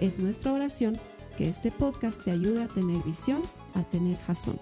Es 0.00 0.18
nuestra 0.18 0.52
oración 0.52 1.00
que 1.38 1.48
este 1.48 1.70
podcast 1.70 2.22
te 2.22 2.30
ayude 2.30 2.64
a 2.64 2.68
tener 2.68 3.02
visión, 3.02 3.42
a 3.74 3.82
tener 3.82 4.18
jazón. 4.18 4.60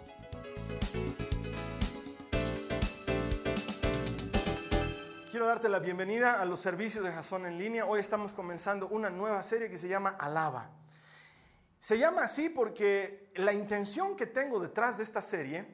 Quiero 5.33 5.47
darte 5.49 5.69
la 5.69 5.81
bienvenida 5.81 6.41
a 6.41 6.45
los 6.45 6.61
servicios 6.61 7.05
de 7.05 7.11
Jason 7.11 7.47
en 7.47 7.59
línea. 7.59 7.85
Hoy 7.85 7.99
estamos 7.99 8.33
comenzando 8.33 8.87
una 8.87 9.11
nueva 9.11 9.43
serie 9.43 9.69
que 9.69 9.77
se 9.77 9.89
llama 9.89 10.11
Alaba. 10.11 10.71
Se 11.81 11.99
llama 11.99 12.23
así 12.23 12.49
porque 12.49 13.33
la 13.35 13.53
intención 13.53 14.15
que 14.15 14.27
tengo 14.27 14.61
detrás 14.61 14.99
de 14.99 15.03
esta 15.03 15.21
serie 15.21 15.67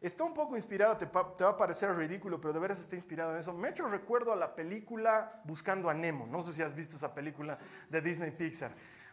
está 0.00 0.22
un 0.22 0.34
poco 0.34 0.54
inspirada, 0.54 0.96
te, 0.96 1.06
va 1.06 1.50
a 1.50 1.56
parecer 1.56 1.92
ridículo, 1.96 2.40
pero 2.40 2.54
de 2.54 2.60
veras 2.60 2.78
está 2.78 2.94
inspirado 2.94 3.32
en 3.32 3.38
eso. 3.38 3.52
Me 3.52 3.66
he 3.66 3.70
hecho 3.72 3.88
recuerdo 3.88 4.32
a 4.32 4.36
la 4.36 4.54
película 4.54 5.42
Buscando 5.44 5.90
a 5.90 5.94
Nemo. 5.94 6.28
No 6.28 6.42
sé 6.42 6.52
si 6.52 6.62
has 6.62 6.76
visto 6.76 6.94
esa 6.94 7.12
película 7.12 7.58
de 7.88 8.00
Disney 8.00 8.30
Pixar. 8.30 8.70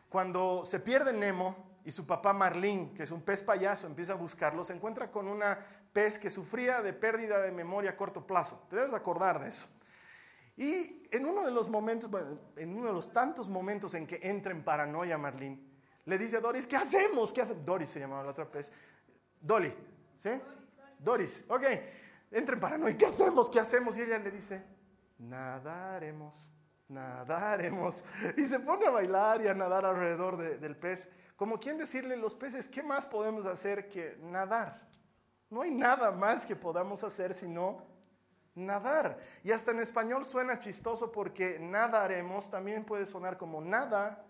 Cuando 0.09 0.63
se 0.63 0.79
pierde 0.79 1.13
Nemo 1.13 1.79
y 1.83 1.91
su 1.91 2.05
papá 2.05 2.33
Marlín, 2.33 2.93
que 2.93 3.03
es 3.03 3.11
un 3.11 3.21
pez 3.21 3.41
payaso, 3.41 3.87
empieza 3.87 4.13
a 4.13 4.15
buscarlo, 4.15 4.63
se 4.63 4.73
encuentra 4.73 5.11
con 5.11 5.27
una 5.27 5.59
pez 5.93 6.19
que 6.19 6.29
sufría 6.29 6.81
de 6.81 6.93
pérdida 6.93 7.41
de 7.41 7.51
memoria 7.51 7.91
a 7.91 7.97
corto 7.97 8.25
plazo. 8.25 8.65
Te 8.69 8.77
debes 8.77 8.93
acordar 8.93 9.39
de 9.39 9.49
eso. 9.49 9.67
Y 10.55 11.07
en 11.11 11.25
uno 11.25 11.45
de 11.45 11.51
los 11.51 11.69
momentos, 11.69 12.09
bueno, 12.09 12.39
en 12.55 12.75
uno 12.75 12.87
de 12.87 12.93
los 12.93 13.11
tantos 13.11 13.47
momentos 13.47 13.93
en 13.93 14.07
que 14.07 14.19
entra 14.23 14.51
en 14.51 14.63
paranoia 14.63 15.17
Marlín, 15.17 15.67
le 16.05 16.17
dice 16.17 16.37
a 16.37 16.41
Doris, 16.41 16.65
¿qué 16.65 16.77
hacemos? 16.77 17.33
¿Qué 17.33 17.41
hacemos? 17.41 17.65
Doris 17.65 17.89
se 17.89 17.99
llamaba 17.99 18.23
la 18.23 18.31
otra 18.31 18.49
pez. 18.49 18.71
Dolly, 19.39 19.73
¿sí? 20.15 20.31
Doris, 20.97 21.45
ok. 21.47 21.63
Entra 22.31 22.55
en 22.55 22.59
paranoia, 22.59 22.97
¿qué 22.97 23.05
hacemos? 23.05 23.49
¿Qué 23.49 23.59
hacemos? 23.59 23.95
Y 23.97 24.01
ella 24.01 24.17
le 24.17 24.31
dice, 24.31 24.63
nadaremos 25.19 26.51
nadaremos. 26.89 28.03
Y 28.37 28.45
se 28.45 28.59
pone 28.59 28.85
a 28.85 28.91
bailar 28.91 29.41
y 29.41 29.47
a 29.47 29.53
nadar 29.53 29.85
alrededor 29.85 30.37
de, 30.37 30.57
del 30.57 30.75
pez, 30.75 31.11
como 31.35 31.59
quien 31.59 31.77
decirle, 31.77 32.17
los 32.17 32.33
peces, 32.33 32.67
¿qué 32.67 32.81
más 32.81 33.05
podemos 33.05 33.45
hacer 33.45 33.89
que 33.89 34.17
nadar? 34.21 34.81
No 35.49 35.61
hay 35.61 35.71
nada 35.71 36.11
más 36.11 36.45
que 36.45 36.55
podamos 36.55 37.03
hacer 37.03 37.33
sino 37.33 37.85
nadar. 38.55 39.17
Y 39.43 39.51
hasta 39.51 39.71
en 39.71 39.79
español 39.79 40.25
suena 40.25 40.59
chistoso 40.59 41.11
porque 41.11 41.59
nadaremos 41.59 42.49
también 42.49 42.83
puede 42.83 43.05
sonar 43.05 43.37
como 43.37 43.61
nada 43.61 44.25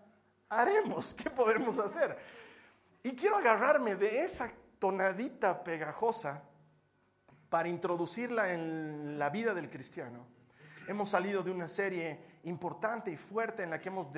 haremos. 0.48 1.14
¿Qué 1.22 1.30
podemos 1.30 1.78
hacer? 1.78 2.18
Y 3.02 3.12
quiero 3.16 3.36
agarrarme 3.36 3.96
de 3.96 4.22
esa 4.22 4.52
tonadita 4.78 5.64
pegajosa 5.64 6.42
para 7.48 7.68
introducirla 7.68 8.52
en 8.52 9.18
la 9.18 9.30
vida 9.30 9.54
del 9.54 9.70
cristiano 9.70 10.37
hemos 10.88 11.10
salido 11.10 11.42
de 11.42 11.50
una 11.50 11.68
serie 11.68 12.18
importante 12.44 13.10
y 13.10 13.16
fuerte 13.16 13.62
en 13.62 13.70
la 13.70 13.80
que 13.80 13.90
hemos 13.90 14.08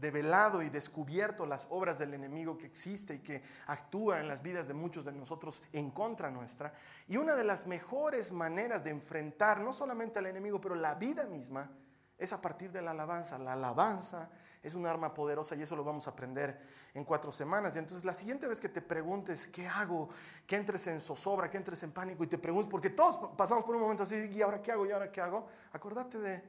develado 0.00 0.62
y 0.62 0.70
descubierto 0.70 1.44
las 1.44 1.66
obras 1.70 1.98
del 1.98 2.14
enemigo 2.14 2.56
que 2.56 2.66
existe 2.66 3.16
y 3.16 3.18
que 3.18 3.42
actúa 3.66 4.20
en 4.20 4.28
las 4.28 4.40
vidas 4.40 4.68
de 4.68 4.74
muchos 4.74 5.04
de 5.04 5.12
nosotros 5.12 5.62
en 5.72 5.90
contra 5.90 6.30
nuestra. 6.30 6.72
Y 7.08 7.16
una 7.16 7.34
de 7.34 7.42
las 7.42 7.66
mejores 7.66 8.30
maneras 8.30 8.84
de 8.84 8.90
enfrentar 8.90 9.60
no 9.60 9.72
solamente 9.72 10.20
al 10.20 10.26
enemigo, 10.26 10.60
pero 10.60 10.76
la 10.76 10.94
vida 10.94 11.24
misma, 11.24 11.68
es 12.16 12.32
a 12.32 12.40
partir 12.40 12.70
de 12.70 12.80
la 12.80 12.92
alabanza. 12.92 13.38
La 13.38 13.54
alabanza 13.54 14.30
es 14.62 14.74
un 14.74 14.86
arma 14.86 15.12
poderosa 15.12 15.56
y 15.56 15.62
eso 15.62 15.76
lo 15.76 15.84
vamos 15.84 16.06
a 16.06 16.10
aprender 16.10 16.60
en 16.94 17.04
cuatro 17.04 17.32
semanas. 17.32 17.76
Y 17.76 17.80
entonces 17.80 18.04
la 18.04 18.14
siguiente 18.14 18.46
vez 18.46 18.60
que 18.60 18.68
te 18.68 18.80
preguntes 18.80 19.48
qué 19.48 19.66
hago, 19.66 20.08
que 20.46 20.56
entres 20.56 20.86
en 20.86 21.00
zozobra, 21.00 21.50
que 21.50 21.56
entres 21.56 21.82
en 21.82 21.92
pánico 21.92 22.24
y 22.24 22.26
te 22.26 22.38
preguntes, 22.38 22.70
porque 22.70 22.90
todos 22.90 23.16
pasamos 23.36 23.64
por 23.64 23.74
un 23.74 23.82
momento 23.82 24.04
así, 24.04 24.14
¿y 24.14 24.42
ahora 24.42 24.62
qué 24.62 24.72
hago? 24.72 24.86
¿Y 24.86 24.92
ahora 24.92 25.10
qué 25.10 25.20
hago? 25.20 25.46
Acordate 25.72 26.18
de 26.18 26.42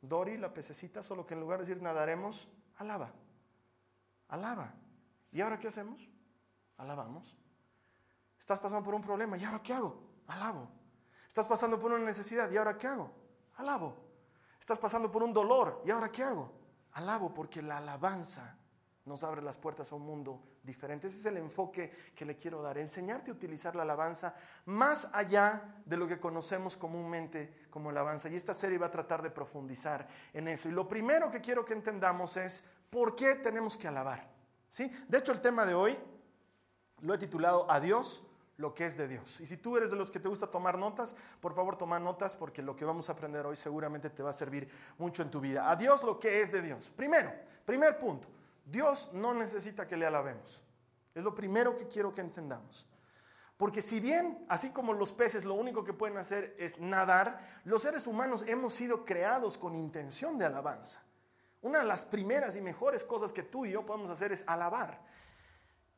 Dori, 0.00 0.38
la 0.38 0.52
pececita, 0.52 1.02
solo 1.02 1.26
que 1.26 1.34
en 1.34 1.40
lugar 1.40 1.60
de 1.60 1.66
decir 1.66 1.82
nadaremos, 1.82 2.48
alaba. 2.78 3.12
Alaba. 4.28 4.72
¿Y 5.30 5.40
ahora 5.40 5.58
qué 5.58 5.68
hacemos? 5.68 6.08
Alabamos. 6.78 7.36
Estás 8.38 8.58
pasando 8.58 8.84
por 8.84 8.94
un 8.94 9.02
problema, 9.02 9.36
¿y 9.36 9.44
ahora 9.44 9.62
qué 9.62 9.72
hago? 9.72 10.00
Alabo. 10.26 10.68
Estás 11.28 11.46
pasando 11.46 11.78
por 11.78 11.92
una 11.92 12.04
necesidad, 12.04 12.50
¿y 12.50 12.56
ahora 12.56 12.76
qué 12.76 12.86
hago? 12.86 13.12
Alabo. 13.56 14.11
Estás 14.62 14.78
pasando 14.78 15.10
por 15.10 15.24
un 15.24 15.32
dolor. 15.32 15.82
¿Y 15.84 15.90
ahora 15.90 16.12
qué 16.12 16.22
hago? 16.22 16.48
Alabo 16.92 17.34
porque 17.34 17.60
la 17.60 17.78
alabanza 17.78 18.56
nos 19.04 19.24
abre 19.24 19.42
las 19.42 19.58
puertas 19.58 19.90
a 19.90 19.96
un 19.96 20.02
mundo 20.02 20.40
diferente. 20.62 21.08
Ese 21.08 21.18
es 21.18 21.24
el 21.24 21.36
enfoque 21.36 21.90
que 22.14 22.24
le 22.24 22.36
quiero 22.36 22.62
dar, 22.62 22.78
enseñarte 22.78 23.32
a 23.32 23.34
utilizar 23.34 23.74
la 23.74 23.82
alabanza 23.82 24.36
más 24.66 25.10
allá 25.14 25.82
de 25.84 25.96
lo 25.96 26.06
que 26.06 26.20
conocemos 26.20 26.76
comúnmente 26.76 27.66
como 27.70 27.90
alabanza. 27.90 28.28
Y 28.28 28.36
esta 28.36 28.54
serie 28.54 28.78
va 28.78 28.86
a 28.86 28.90
tratar 28.92 29.20
de 29.20 29.32
profundizar 29.32 30.06
en 30.32 30.46
eso. 30.46 30.68
Y 30.68 30.70
lo 30.70 30.86
primero 30.86 31.28
que 31.28 31.40
quiero 31.40 31.64
que 31.64 31.72
entendamos 31.72 32.36
es 32.36 32.64
por 32.88 33.16
qué 33.16 33.34
tenemos 33.34 33.76
que 33.76 33.88
alabar. 33.88 34.30
¿Sí? 34.68 34.88
De 35.08 35.18
hecho, 35.18 35.32
el 35.32 35.40
tema 35.40 35.66
de 35.66 35.74
hoy 35.74 35.98
lo 37.00 37.14
he 37.14 37.18
titulado 37.18 37.68
A 37.68 37.80
Dios 37.80 38.24
lo 38.56 38.74
que 38.74 38.86
es 38.86 38.96
de 38.96 39.08
Dios. 39.08 39.40
Y 39.40 39.46
si 39.46 39.56
tú 39.56 39.76
eres 39.76 39.90
de 39.90 39.96
los 39.96 40.10
que 40.10 40.20
te 40.20 40.28
gusta 40.28 40.46
tomar 40.46 40.78
notas, 40.78 41.16
por 41.40 41.54
favor 41.54 41.76
toma 41.76 41.98
notas 41.98 42.36
porque 42.36 42.62
lo 42.62 42.76
que 42.76 42.84
vamos 42.84 43.08
a 43.08 43.12
aprender 43.12 43.46
hoy 43.46 43.56
seguramente 43.56 44.10
te 44.10 44.22
va 44.22 44.30
a 44.30 44.34
servir 44.34 44.68
mucho 44.98 45.22
en 45.22 45.30
tu 45.30 45.40
vida. 45.40 45.70
A 45.70 45.76
Dios 45.76 46.02
lo 46.02 46.18
que 46.18 46.40
es 46.40 46.52
de 46.52 46.62
Dios. 46.62 46.90
Primero, 46.94 47.32
primer 47.64 47.98
punto, 47.98 48.28
Dios 48.64 49.10
no 49.12 49.34
necesita 49.34 49.86
que 49.86 49.96
le 49.96 50.06
alabemos. 50.06 50.62
Es 51.14 51.22
lo 51.22 51.34
primero 51.34 51.76
que 51.76 51.88
quiero 51.88 52.14
que 52.14 52.20
entendamos. 52.20 52.88
Porque 53.56 53.82
si 53.82 54.00
bien, 54.00 54.44
así 54.48 54.70
como 54.70 54.92
los 54.92 55.12
peces 55.12 55.44
lo 55.44 55.54
único 55.54 55.84
que 55.84 55.92
pueden 55.92 56.16
hacer 56.16 56.56
es 56.58 56.80
nadar, 56.80 57.40
los 57.64 57.82
seres 57.82 58.06
humanos 58.06 58.44
hemos 58.46 58.74
sido 58.74 59.04
creados 59.04 59.56
con 59.56 59.76
intención 59.76 60.38
de 60.38 60.46
alabanza. 60.46 61.02
Una 61.60 61.78
de 61.78 61.84
las 61.84 62.04
primeras 62.04 62.56
y 62.56 62.60
mejores 62.60 63.04
cosas 63.04 63.32
que 63.32 63.44
tú 63.44 63.64
y 63.64 63.70
yo 63.70 63.86
podemos 63.86 64.10
hacer 64.10 64.32
es 64.32 64.42
alabar. 64.48 65.00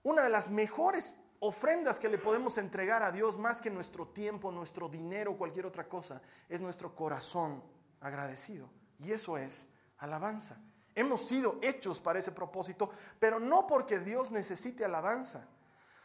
Una 0.03 0.23
de 0.23 0.29
las 0.29 0.51
mejores 0.51 1.15
ofrendas 1.47 1.99
que 1.99 2.09
le 2.09 2.17
podemos 2.17 2.57
entregar 2.57 3.03
a 3.03 3.13
Dios 3.13 3.37
más 3.37 3.61
que 3.61 3.71
nuestro 3.71 4.09
tiempo, 4.09 4.51
nuestro 4.51 4.89
dinero, 4.89 5.37
cualquier 5.37 5.67
otra 5.67 5.87
cosa, 5.87 6.23
es 6.49 6.61
nuestro 6.61 6.95
corazón 6.95 7.63
agradecido. 8.01 8.71
Y 8.99 9.13
eso 9.13 9.37
es 9.37 9.69
alabanza. 9.99 10.59
Hemos 10.95 11.29
sido 11.29 11.59
hechos 11.61 12.01
para 12.01 12.19
ese 12.19 12.33
propósito, 12.33 12.91
pero 13.19 13.39
no 13.39 13.67
porque 13.67 13.99
Dios 13.99 14.31
necesite 14.31 14.87
alabanza, 14.87 15.47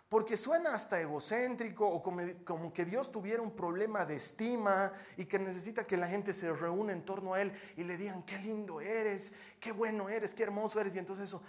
porque 0.10 0.36
suena 0.36 0.74
hasta 0.74 1.00
egocéntrico 1.00 1.88
o 1.88 2.04
como, 2.04 2.74
que 2.74 2.84
Dios 2.84 3.10
tuviera 3.10 3.42
un 3.42 3.56
problema 3.56 4.06
de 4.06 4.16
estima 4.16 4.92
y 5.16 5.24
que 5.24 5.40
necesita 5.40 5.86
que 5.86 5.96
la 5.96 6.08
gente 6.08 6.34
se 6.34 6.52
reúne 6.52 6.92
en 6.92 7.06
torno 7.06 7.36
a 7.36 7.42
Él 7.42 7.54
y 7.78 7.86
le 7.86 7.96
digan, 7.96 8.24
qué 8.24 8.38
lindo 8.40 8.82
eres, 8.82 9.34
qué 9.60 9.72
bueno 9.72 10.10
eres, 10.10 10.34
qué 10.34 10.44
hermoso 10.44 10.82
eres. 10.82 10.96
Y 10.96 11.00
entonces 11.00 11.30
eso, 11.30 11.42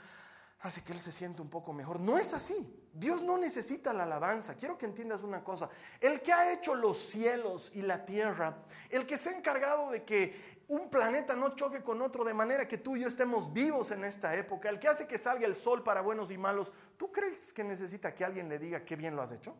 hace 0.60 0.84
que 0.84 0.92
Él 0.92 1.00
se 1.00 1.10
siente 1.10 1.42
un 1.42 1.50
poco 1.50 1.72
mejor. 1.72 1.98
No 1.98 2.18
es 2.18 2.34
así. 2.34 2.79
Dios 2.92 3.22
no 3.22 3.38
necesita 3.38 3.92
la 3.92 4.04
alabanza. 4.04 4.56
Quiero 4.56 4.76
que 4.76 4.86
entiendas 4.86 5.22
una 5.22 5.44
cosa. 5.44 5.68
El 6.00 6.20
que 6.20 6.32
ha 6.32 6.52
hecho 6.52 6.74
los 6.74 6.98
cielos 6.98 7.70
y 7.74 7.82
la 7.82 8.04
tierra, 8.04 8.64
el 8.88 9.06
que 9.06 9.16
se 9.16 9.30
ha 9.30 9.36
encargado 9.36 9.90
de 9.90 10.04
que 10.04 10.60
un 10.68 10.88
planeta 10.88 11.34
no 11.34 11.56
choque 11.56 11.82
con 11.82 12.00
otro 12.00 12.24
de 12.24 12.32
manera 12.32 12.68
que 12.68 12.78
tú 12.78 12.96
y 12.96 13.00
yo 13.00 13.08
estemos 13.08 13.52
vivos 13.52 13.90
en 13.90 14.04
esta 14.04 14.36
época, 14.36 14.68
el 14.68 14.78
que 14.78 14.88
hace 14.88 15.06
que 15.06 15.18
salga 15.18 15.46
el 15.46 15.56
sol 15.56 15.82
para 15.82 16.00
buenos 16.00 16.30
y 16.30 16.38
malos, 16.38 16.72
¿tú 16.96 17.10
crees 17.10 17.52
que 17.52 17.64
necesita 17.64 18.14
que 18.14 18.24
alguien 18.24 18.48
le 18.48 18.58
diga 18.58 18.84
qué 18.84 18.94
bien 18.94 19.16
lo 19.16 19.22
has 19.22 19.32
hecho? 19.32 19.56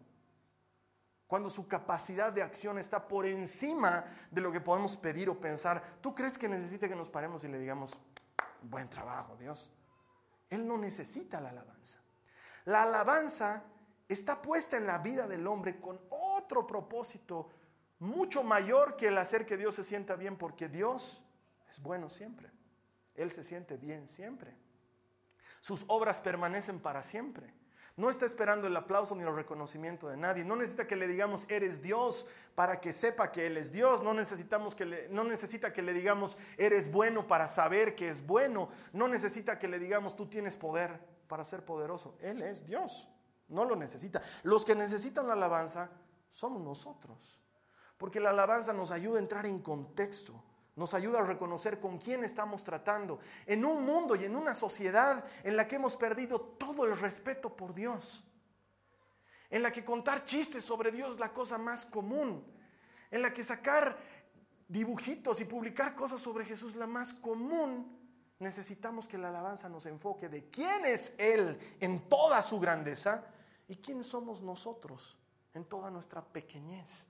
Cuando 1.26 1.50
su 1.50 1.66
capacidad 1.68 2.32
de 2.32 2.42
acción 2.42 2.78
está 2.78 3.06
por 3.06 3.26
encima 3.26 4.04
de 4.30 4.40
lo 4.40 4.50
que 4.50 4.60
podemos 4.60 4.96
pedir 4.96 5.28
o 5.28 5.40
pensar, 5.40 5.82
¿tú 6.00 6.14
crees 6.14 6.36
que 6.36 6.48
necesita 6.48 6.88
que 6.88 6.96
nos 6.96 7.08
paremos 7.08 7.44
y 7.44 7.48
le 7.48 7.58
digamos, 7.58 8.00
buen 8.62 8.88
trabajo, 8.88 9.36
Dios? 9.36 9.72
Él 10.48 10.66
no 10.66 10.76
necesita 10.76 11.40
la 11.40 11.50
alabanza. 11.50 12.00
La 12.64 12.82
alabanza 12.82 13.64
está 14.08 14.42
puesta 14.42 14.76
en 14.76 14.86
la 14.86 14.98
vida 14.98 15.26
del 15.26 15.46
hombre 15.46 15.80
con 15.80 16.00
otro 16.10 16.66
propósito 16.66 17.50
mucho 18.00 18.42
mayor 18.42 18.96
que 18.96 19.08
el 19.08 19.18
hacer 19.18 19.46
que 19.46 19.56
Dios 19.56 19.74
se 19.74 19.84
sienta 19.84 20.16
bien, 20.16 20.36
porque 20.36 20.68
Dios 20.68 21.22
es 21.70 21.80
bueno 21.80 22.10
siempre. 22.10 22.50
Él 23.14 23.30
se 23.30 23.44
siente 23.44 23.76
bien 23.76 24.08
siempre. 24.08 24.56
Sus 25.60 25.84
obras 25.86 26.20
permanecen 26.20 26.80
para 26.80 27.02
siempre. 27.02 27.52
No 27.96 28.08
está 28.08 28.24
esperando 28.24 28.66
el 28.66 28.76
aplauso 28.76 29.14
ni 29.14 29.22
el 29.24 29.34
reconocimiento 29.34 30.08
de 30.08 30.16
nadie. 30.16 30.44
No 30.44 30.56
necesita 30.56 30.86
que 30.86 30.96
le 30.96 31.06
digamos 31.06 31.44
eres 31.50 31.82
Dios 31.82 32.26
para 32.54 32.80
que 32.80 32.94
sepa 32.94 33.30
que 33.30 33.46
Él 33.46 33.58
es 33.58 33.70
Dios. 33.70 34.02
No, 34.02 34.14
necesitamos 34.14 34.74
que 34.74 35.08
no 35.10 35.22
necesita 35.24 35.74
que 35.74 35.82
le 35.82 35.92
digamos 35.92 36.38
eres 36.56 36.90
bueno 36.90 37.26
para 37.26 37.46
saber 37.46 37.94
que 37.94 38.08
es 38.08 38.26
bueno. 38.26 38.70
No 38.94 39.08
necesita 39.08 39.58
que 39.58 39.68
le 39.68 39.78
digamos 39.78 40.16
tú 40.16 40.26
tienes 40.26 40.56
poder 40.56 40.98
para 41.30 41.44
ser 41.44 41.64
poderoso. 41.64 42.16
Él 42.20 42.42
es 42.42 42.66
Dios, 42.66 43.08
no 43.48 43.64
lo 43.64 43.76
necesita. 43.76 44.20
Los 44.42 44.64
que 44.64 44.74
necesitan 44.74 45.28
la 45.28 45.34
alabanza 45.34 45.88
somos 46.28 46.60
nosotros, 46.60 47.40
porque 47.96 48.18
la 48.18 48.30
alabanza 48.30 48.72
nos 48.72 48.90
ayuda 48.90 49.18
a 49.18 49.22
entrar 49.22 49.46
en 49.46 49.60
contexto, 49.60 50.42
nos 50.74 50.92
ayuda 50.92 51.20
a 51.20 51.26
reconocer 51.26 51.78
con 51.78 51.98
quién 51.98 52.24
estamos 52.24 52.64
tratando, 52.64 53.20
en 53.46 53.64
un 53.64 53.84
mundo 53.84 54.16
y 54.16 54.24
en 54.24 54.34
una 54.34 54.56
sociedad 54.56 55.24
en 55.44 55.56
la 55.56 55.68
que 55.68 55.76
hemos 55.76 55.96
perdido 55.96 56.40
todo 56.40 56.84
el 56.84 56.98
respeto 56.98 57.56
por 57.56 57.74
Dios, 57.74 58.24
en 59.50 59.62
la 59.62 59.72
que 59.72 59.84
contar 59.84 60.24
chistes 60.24 60.64
sobre 60.64 60.90
Dios 60.90 61.12
es 61.12 61.18
la 61.20 61.32
cosa 61.32 61.58
más 61.58 61.84
común, 61.84 62.44
en 63.12 63.22
la 63.22 63.32
que 63.32 63.44
sacar 63.44 63.96
dibujitos 64.66 65.40
y 65.40 65.44
publicar 65.44 65.94
cosas 65.94 66.20
sobre 66.20 66.44
Jesús 66.44 66.72
es 66.72 66.78
la 66.78 66.88
más 66.88 67.12
común, 67.12 67.99
necesitamos 68.40 69.06
que 69.06 69.18
la 69.18 69.28
alabanza 69.28 69.68
nos 69.68 69.86
enfoque 69.86 70.28
de 70.28 70.50
quién 70.50 70.84
es 70.84 71.14
Él 71.18 71.58
en 71.78 72.08
toda 72.08 72.42
su 72.42 72.58
grandeza 72.58 73.22
y 73.68 73.76
quién 73.76 74.02
somos 74.02 74.42
nosotros 74.42 75.16
en 75.54 75.64
toda 75.66 75.90
nuestra 75.90 76.22
pequeñez. 76.24 77.06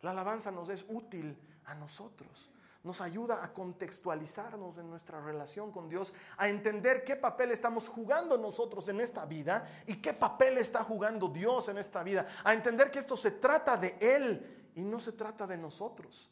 La 0.00 0.12
alabanza 0.12 0.50
nos 0.50 0.68
es 0.70 0.86
útil 0.88 1.36
a 1.66 1.74
nosotros. 1.74 2.50
Nos 2.82 3.02
ayuda 3.02 3.44
a 3.44 3.52
contextualizarnos 3.52 4.78
en 4.78 4.88
nuestra 4.88 5.20
relación 5.20 5.70
con 5.70 5.88
Dios, 5.88 6.14
a 6.38 6.48
entender 6.48 7.04
qué 7.04 7.14
papel 7.16 7.50
estamos 7.50 7.88
jugando 7.88 8.38
nosotros 8.38 8.88
en 8.88 9.00
esta 9.02 9.26
vida 9.26 9.66
y 9.86 9.96
qué 9.96 10.14
papel 10.14 10.56
está 10.56 10.82
jugando 10.84 11.28
Dios 11.28 11.68
en 11.68 11.76
esta 11.76 12.02
vida, 12.02 12.26
a 12.42 12.54
entender 12.54 12.90
que 12.90 13.00
esto 13.00 13.18
se 13.18 13.32
trata 13.32 13.76
de 13.76 13.96
Él 14.00 14.70
y 14.74 14.82
no 14.82 14.98
se 14.98 15.12
trata 15.12 15.46
de 15.46 15.58
nosotros. 15.58 16.30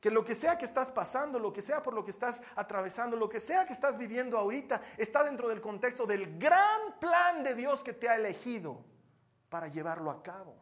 Que 0.00 0.10
lo 0.10 0.24
que 0.24 0.34
sea 0.34 0.58
que 0.58 0.64
estás 0.64 0.90
pasando, 0.90 1.38
lo 1.38 1.52
que 1.52 1.62
sea 1.62 1.82
por 1.82 1.94
lo 1.94 2.04
que 2.04 2.10
estás 2.10 2.42
atravesando, 2.54 3.16
lo 3.16 3.28
que 3.28 3.40
sea 3.40 3.64
que 3.64 3.72
estás 3.72 3.96
viviendo 3.96 4.36
ahorita, 4.38 4.80
está 4.98 5.24
dentro 5.24 5.48
del 5.48 5.60
contexto 5.60 6.06
del 6.06 6.38
gran 6.38 6.98
plan 7.00 7.42
de 7.42 7.54
Dios 7.54 7.82
que 7.82 7.92
te 7.92 8.08
ha 8.08 8.16
elegido 8.16 8.84
para 9.48 9.68
llevarlo 9.68 10.10
a 10.10 10.22
cabo. 10.22 10.54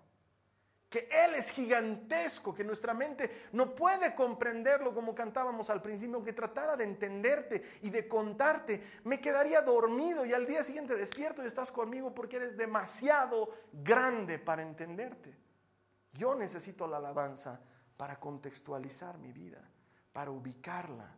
Que 0.89 1.09
Él 1.11 1.35
es 1.35 1.51
gigantesco, 1.51 2.55
que 2.55 2.63
nuestra 2.63 2.95
mente 2.95 3.49
no 3.51 3.75
puede 3.75 4.15
comprenderlo 4.15 4.95
como 4.95 5.13
cantábamos 5.13 5.69
al 5.69 5.83
principio, 5.83 6.23
que 6.23 6.33
tratara 6.33 6.77
de 6.77 6.85
entenderte 6.85 7.65
y 7.83 7.91
de 7.91 8.07
contarte, 8.07 8.81
me 9.03 9.21
quedaría 9.21 9.61
dormido 9.63 10.25
y 10.25 10.33
al 10.33 10.47
día 10.47 10.63
siguiente 10.63 10.95
despierto 10.95 11.43
y 11.43 11.47
estás 11.47 11.73
conmigo 11.73 12.15
porque 12.15 12.37
eres 12.37 12.57
demasiado 12.57 13.51
grande 13.73 14.39
para 14.39 14.63
entenderte. 14.63 15.37
Yo 16.13 16.37
necesito 16.37 16.87
la 16.87 16.99
alabanza 16.99 17.61
para 17.97 18.19
contextualizar 18.19 19.19
mi 19.19 19.33
vida, 19.33 19.61
para 20.13 20.31
ubicarla. 20.31 21.15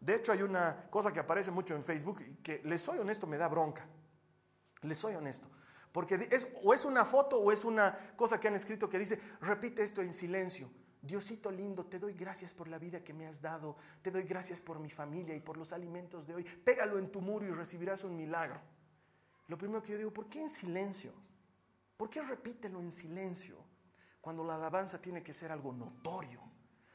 De 0.00 0.16
hecho, 0.16 0.32
hay 0.32 0.42
una 0.42 0.88
cosa 0.90 1.12
que 1.12 1.20
aparece 1.20 1.50
mucho 1.50 1.74
en 1.74 1.82
Facebook 1.82 2.42
que, 2.42 2.60
les 2.64 2.80
soy 2.80 2.98
honesto, 2.98 3.26
me 3.26 3.38
da 3.38 3.48
bronca. 3.48 3.86
Les 4.82 4.98
soy 4.98 5.14
honesto. 5.14 5.48
Porque 5.92 6.28
es, 6.30 6.46
o 6.62 6.74
es 6.74 6.84
una 6.84 7.04
foto 7.04 7.38
o 7.38 7.52
es 7.52 7.64
una 7.64 7.96
cosa 8.16 8.38
que 8.38 8.48
han 8.48 8.56
escrito 8.56 8.90
que 8.90 8.98
dice, 8.98 9.20
repite 9.40 9.82
esto 9.82 10.02
en 10.02 10.12
silencio. 10.12 10.68
Diosito 11.00 11.50
lindo, 11.50 11.86
te 11.86 11.98
doy 11.98 12.14
gracias 12.14 12.52
por 12.52 12.68
la 12.68 12.78
vida 12.78 13.04
que 13.04 13.12
me 13.12 13.26
has 13.26 13.40
dado, 13.40 13.76
te 14.02 14.10
doy 14.10 14.22
gracias 14.22 14.60
por 14.60 14.78
mi 14.78 14.90
familia 14.90 15.34
y 15.34 15.40
por 15.40 15.56
los 15.56 15.72
alimentos 15.72 16.26
de 16.26 16.34
hoy. 16.34 16.44
Pégalo 16.44 16.98
en 16.98 17.10
tu 17.12 17.20
muro 17.20 17.46
y 17.46 17.50
recibirás 17.50 18.04
un 18.04 18.16
milagro. 18.16 18.60
Lo 19.48 19.58
primero 19.58 19.82
que 19.82 19.92
yo 19.92 19.98
digo, 19.98 20.10
¿por 20.12 20.28
qué 20.28 20.42
en 20.42 20.50
silencio? 20.50 21.12
¿Por 21.96 22.10
qué 22.10 22.22
repítelo 22.22 22.80
en 22.80 22.90
silencio? 22.90 23.56
Cuando 24.24 24.42
la 24.42 24.54
alabanza 24.54 25.02
tiene 25.02 25.22
que 25.22 25.34
ser 25.34 25.52
algo 25.52 25.70
notorio, 25.74 26.40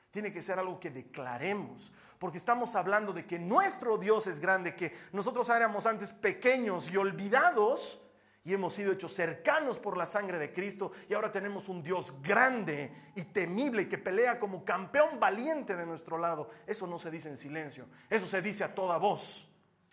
tiene 0.10 0.34
que 0.34 0.42
ser 0.42 0.58
algo 0.58 0.80
que 0.80 0.90
declaremos, 0.90 1.92
porque 2.18 2.40
estamos 2.40 2.74
hablando 2.74 3.14
de 3.14 3.28
que 3.28 3.38
nuestro 3.38 4.00
Dios 4.00 4.26
es 4.26 4.40
grande, 4.40 4.76
que 4.76 4.92
nosotros 5.12 5.48
éramos 5.50 5.86
antes 5.86 6.12
pequeños 6.12 6.90
y 6.90 6.98
olvidados, 6.98 8.02
y 8.44 8.56
hemos 8.56 8.74
sido 8.74 8.92
hechos 8.94 9.14
cercanos 9.14 9.78
por 9.78 9.96
la 9.96 10.08
sangre 10.08 10.40
de 10.40 10.52
Cristo 10.52 10.92
y 11.08 11.14
ahora 11.14 11.32
tenemos 11.32 11.70
un 11.70 11.84
Dios 11.84 12.20
grande 12.24 13.12
y 13.14 13.22
temible 13.26 13.88
que 13.88 14.00
pelea 14.00 14.40
como 14.40 14.66
campeón 14.66 15.20
valiente 15.20 15.76
de 15.76 15.86
nuestro 15.86 16.18
lado. 16.18 16.50
Eso 16.66 16.88
no 16.88 16.98
se 16.98 17.12
dice 17.12 17.30
en 17.30 17.38
silencio, 17.38 17.86
eso 18.10 18.26
se 18.26 18.42
dice 18.42 18.64
a 18.64 18.74
toda 18.74 18.98
voz. 18.98 19.48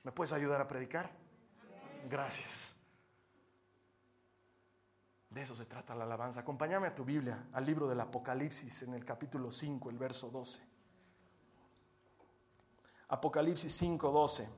¿Me 0.04 0.10
puedes 0.10 0.32
ayudar 0.32 0.62
a 0.62 0.66
predicar? 0.66 1.10
Gracias. 2.08 2.75
De 5.36 5.42
eso 5.42 5.54
se 5.54 5.66
trata 5.66 5.94
la 5.94 6.04
alabanza. 6.04 6.40
Acompáñame 6.40 6.86
a 6.86 6.94
tu 6.94 7.04
Biblia, 7.04 7.48
al 7.52 7.66
libro 7.66 7.86
del 7.86 8.00
Apocalipsis, 8.00 8.84
en 8.84 8.94
el 8.94 9.04
capítulo 9.04 9.52
5, 9.52 9.90
el 9.90 9.98
verso 9.98 10.30
12. 10.30 10.62
Apocalipsis 13.08 13.70
5, 13.70 14.10
12. 14.10 14.48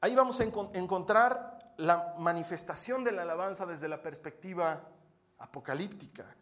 Ahí 0.00 0.14
vamos 0.14 0.40
a 0.40 0.44
encontrar 0.44 1.74
la 1.76 2.14
manifestación 2.16 3.04
de 3.04 3.12
la 3.12 3.22
alabanza 3.22 3.66
desde 3.66 3.88
la 3.88 4.00
perspectiva 4.00 4.88
apocalíptica 5.36 6.34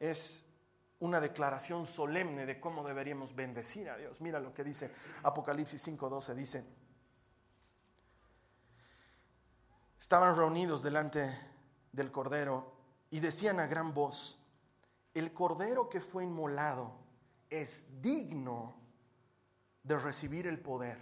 es 0.00 0.48
una 0.98 1.20
declaración 1.20 1.86
solemne 1.86 2.44
de 2.44 2.58
cómo 2.58 2.82
deberíamos 2.82 3.36
bendecir 3.36 3.88
a 3.88 3.96
Dios. 3.96 4.20
Mira 4.20 4.40
lo 4.40 4.52
que 4.52 4.64
dice 4.64 4.90
Apocalipsis 5.22 5.86
5:12, 5.86 6.34
dice, 6.34 6.64
estaban 10.00 10.34
reunidos 10.34 10.82
delante 10.82 11.51
del 11.92 12.10
Cordero 12.10 12.72
y 13.10 13.20
decían 13.20 13.60
a 13.60 13.66
gran 13.66 13.94
voz, 13.94 14.38
el 15.14 15.32
Cordero 15.32 15.88
que 15.88 16.00
fue 16.00 16.24
inmolado 16.24 16.92
es 17.50 17.86
digno 18.00 18.74
de 19.82 19.98
recibir 19.98 20.46
el 20.46 20.58
poder, 20.58 20.98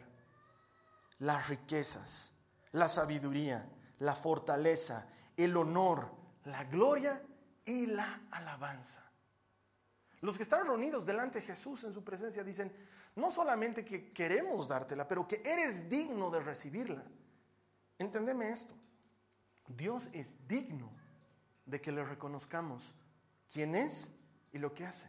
las 1.19 1.49
riquezas, 1.49 2.33
la 2.73 2.89
sabiduría, 2.89 3.69
la 4.01 4.15
fortaleza, 4.15 5.07
el 5.37 5.57
honor, 5.57 6.11
la 6.45 6.65
gloria 6.65 7.23
y 7.65 7.87
la 7.87 8.23
alabanza. 8.31 9.05
Los 10.21 10.37
que 10.37 10.43
están 10.43 10.67
reunidos 10.67 11.07
delante 11.07 11.41
de 11.41 11.47
Jesús 11.47 11.85
en 11.85 11.93
su 11.93 12.05
presencia 12.05 12.45
dicen, 12.45 12.73
no 13.17 13.31
solamente 13.31 13.85
que 13.85 14.13
queremos 14.13 14.69
dártela, 14.69 15.07
pero 15.07 15.27
que 15.27 15.43
eres 15.45 15.89
digno 15.89 16.31
de 16.31 16.41
recibirla. 16.41 17.05
Entendeme 17.99 18.51
esto. 18.51 18.75
Dios 19.77 20.09
es 20.13 20.37
digno 20.49 20.91
de 21.67 21.81
que 21.81 21.93
le 21.93 22.05
reconozcamos 22.05 22.95
quién 23.53 23.75
es 23.75 24.13
y 24.53 24.59
lo 24.59 24.75
que 24.75 24.87
hace. 24.87 25.09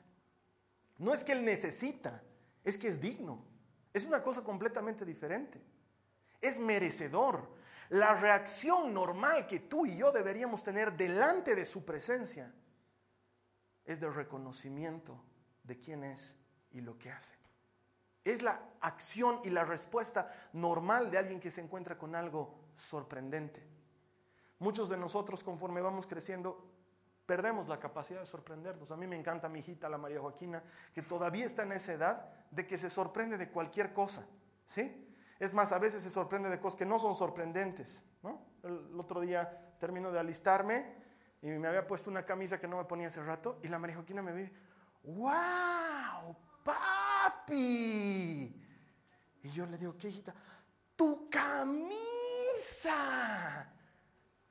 No 0.98 1.13
es 1.13 1.24
que 1.24 1.31
Él 1.31 1.44
necesita, 1.44 2.24
es 2.63 2.77
que 2.77 2.88
es 2.88 3.01
digno. 3.01 3.44
Es 3.94 4.06
una 4.06 4.24
cosa 4.24 4.44
completamente 4.44 5.03
diferente 5.06 5.62
es 6.41 6.60
merecedor. 6.60 7.48
La 7.89 8.15
reacción 8.15 8.94
normal 8.94 9.48
que 9.48 9.60
tú 9.60 9.86
y 9.86 9.98
yo 9.98 10.12
deberíamos 10.12 10.63
tener 10.63 10.94
delante 10.98 11.56
de 11.56 11.65
su 11.65 11.86
presencia 11.86 12.51
es 13.86 14.00
de 14.00 14.10
reconocimiento 14.10 15.22
de 15.63 15.77
quién 15.77 16.03
es 16.03 16.36
y 16.72 16.82
lo 16.82 16.98
que 16.98 17.12
hace. 17.12 17.36
Es 18.24 18.41
la 18.41 18.62
acción 18.82 19.39
y 19.44 19.50
la 19.50 19.65
respuesta 19.65 20.30
normal 20.53 21.12
de 21.12 21.18
alguien 21.18 21.39
que 21.39 21.51
se 21.51 21.62
encuentra 21.62 21.98
con 21.98 22.15
algo 22.15 22.56
sorprendente. 22.75 23.68
Muchos 24.62 24.89
de 24.89 24.98
nosotros 24.98 25.44
conforme 25.44 25.82
vamos 25.82 26.06
creciendo 26.06 26.63
perdemos 27.25 27.68
la 27.68 27.80
capacidad 27.80 28.20
de 28.20 28.27
sorprendernos. 28.27 28.91
A 28.91 28.96
mí 28.96 29.08
me 29.08 29.15
encanta 29.15 29.50
mi 29.50 29.58
hijita, 29.58 29.89
la 29.89 29.98
María 29.98 30.22
Joaquina, 30.22 30.62
que 30.94 31.01
todavía 31.01 31.48
está 31.48 31.63
en 31.63 31.72
esa 31.72 31.94
edad 31.94 32.30
de 32.51 32.68
que 32.68 32.77
se 32.77 32.88
sorprende 32.88 33.39
de 33.39 33.50
cualquier 33.50 33.91
cosa. 33.91 34.24
¿Sí? 34.68 35.12
Es 35.39 35.56
más, 35.56 35.72
a 35.72 35.80
veces 35.80 36.03
se 36.03 36.12
sorprende 36.12 36.48
de 36.48 36.60
cosas 36.60 36.77
que 36.77 36.86
no 36.86 37.00
son 37.00 37.15
sorprendentes. 37.15 38.03
El, 38.62 39.00
otro 39.00 39.20
día 39.22 39.74
termino 39.80 40.12
de 40.12 40.20
alistarme 40.20 40.94
y 41.41 41.48
me 41.48 41.68
había 41.68 41.88
puesto 41.88 42.12
una 42.12 42.24
camisa 42.24 42.60
que 42.60 42.68
no 42.68 42.77
me 42.77 42.86
ponía 42.86 43.08
hace 43.08 43.24
rato 43.24 43.60
y 43.63 43.68
la 43.68 43.80
María 43.80 43.96
Joaquina 43.96 44.22
me 44.22 44.32
ve, 44.32 44.53
¡Wow! 45.01 46.38
¡Papi! 46.63 47.56
Y 49.41 49.50
yo 49.50 49.65
le 49.65 49.80
digo, 49.80 49.98
¿qué 49.98 50.10
hijita? 50.10 50.36
¡Tu 50.96 51.27
camisa! 51.32 51.98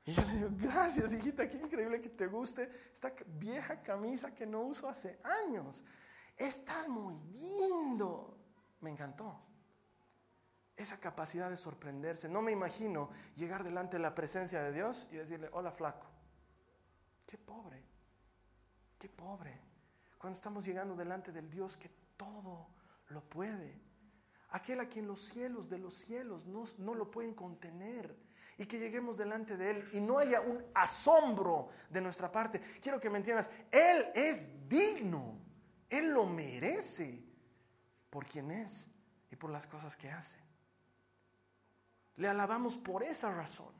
Y 0.05 0.13
yo 0.13 0.23
le 0.23 0.33
digo, 0.33 0.49
gracias, 0.53 1.13
hijita, 1.13 1.47
qué 1.47 1.57
increíble 1.57 2.01
que 2.01 2.09
te 2.09 2.27
guste 2.27 2.69
esta 2.93 3.13
vieja 3.39 3.81
camisa 3.81 4.33
que 4.33 4.45
no 4.45 4.61
uso 4.61 4.89
hace 4.89 5.19
años. 5.23 5.85
Está 6.37 6.87
muy 6.87 7.19
lindo. 7.31 8.37
Me 8.79 8.89
encantó 8.89 9.39
esa 10.75 10.99
capacidad 10.99 11.49
de 11.49 11.57
sorprenderse. 11.57 12.27
No 12.27 12.41
me 12.41 12.51
imagino 12.51 13.09
llegar 13.35 13.63
delante 13.63 13.97
de 13.97 14.03
la 14.03 14.15
presencia 14.15 14.61
de 14.61 14.71
Dios 14.71 15.07
y 15.11 15.17
decirle, 15.17 15.49
hola 15.53 15.71
flaco. 15.71 16.07
Qué 17.27 17.37
pobre, 17.37 17.83
qué 18.97 19.07
pobre. 19.07 19.61
Cuando 20.17 20.35
estamos 20.35 20.65
llegando 20.65 20.95
delante 20.95 21.31
del 21.31 21.49
Dios 21.49 21.77
que 21.77 21.89
todo 22.17 22.67
lo 23.09 23.21
puede. 23.21 23.79
Aquel 24.49 24.79
a 24.81 24.89
quien 24.89 25.07
los 25.07 25.21
cielos 25.21 25.69
de 25.69 25.77
los 25.77 25.93
cielos 25.93 26.45
no, 26.45 26.63
no 26.79 26.95
lo 26.95 27.09
pueden 27.09 27.33
contener. 27.33 28.15
Y 28.61 28.67
que 28.67 28.77
lleguemos 28.77 29.17
delante 29.17 29.57
de 29.57 29.71
Él 29.71 29.89
y 29.91 29.99
no 29.99 30.19
haya 30.19 30.39
un 30.39 30.63
asombro 30.75 31.69
de 31.89 31.99
nuestra 31.99 32.31
parte. 32.31 32.61
Quiero 32.79 33.01
que 33.01 33.09
me 33.09 33.17
entiendas, 33.17 33.49
Él 33.71 34.05
es 34.13 34.69
digno. 34.69 35.35
Él 35.89 36.11
lo 36.11 36.27
merece 36.27 37.23
por 38.11 38.23
quien 38.23 38.51
es 38.51 38.87
y 39.31 39.35
por 39.35 39.49
las 39.49 39.65
cosas 39.65 39.97
que 39.97 40.11
hace. 40.11 40.37
Le 42.17 42.27
alabamos 42.27 42.77
por 42.77 43.01
esa 43.01 43.33
razón. 43.33 43.73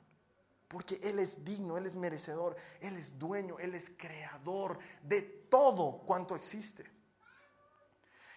Porque 0.67 0.99
Él 1.03 1.19
es 1.19 1.45
digno, 1.45 1.77
Él 1.77 1.85
es 1.85 1.95
merecedor, 1.95 2.55
Él 2.79 2.97
es 2.97 3.19
dueño, 3.19 3.59
Él 3.59 3.75
es 3.75 3.91
creador 3.95 4.79
de 5.03 5.21
todo 5.21 5.99
cuanto 6.07 6.35
existe. 6.35 6.89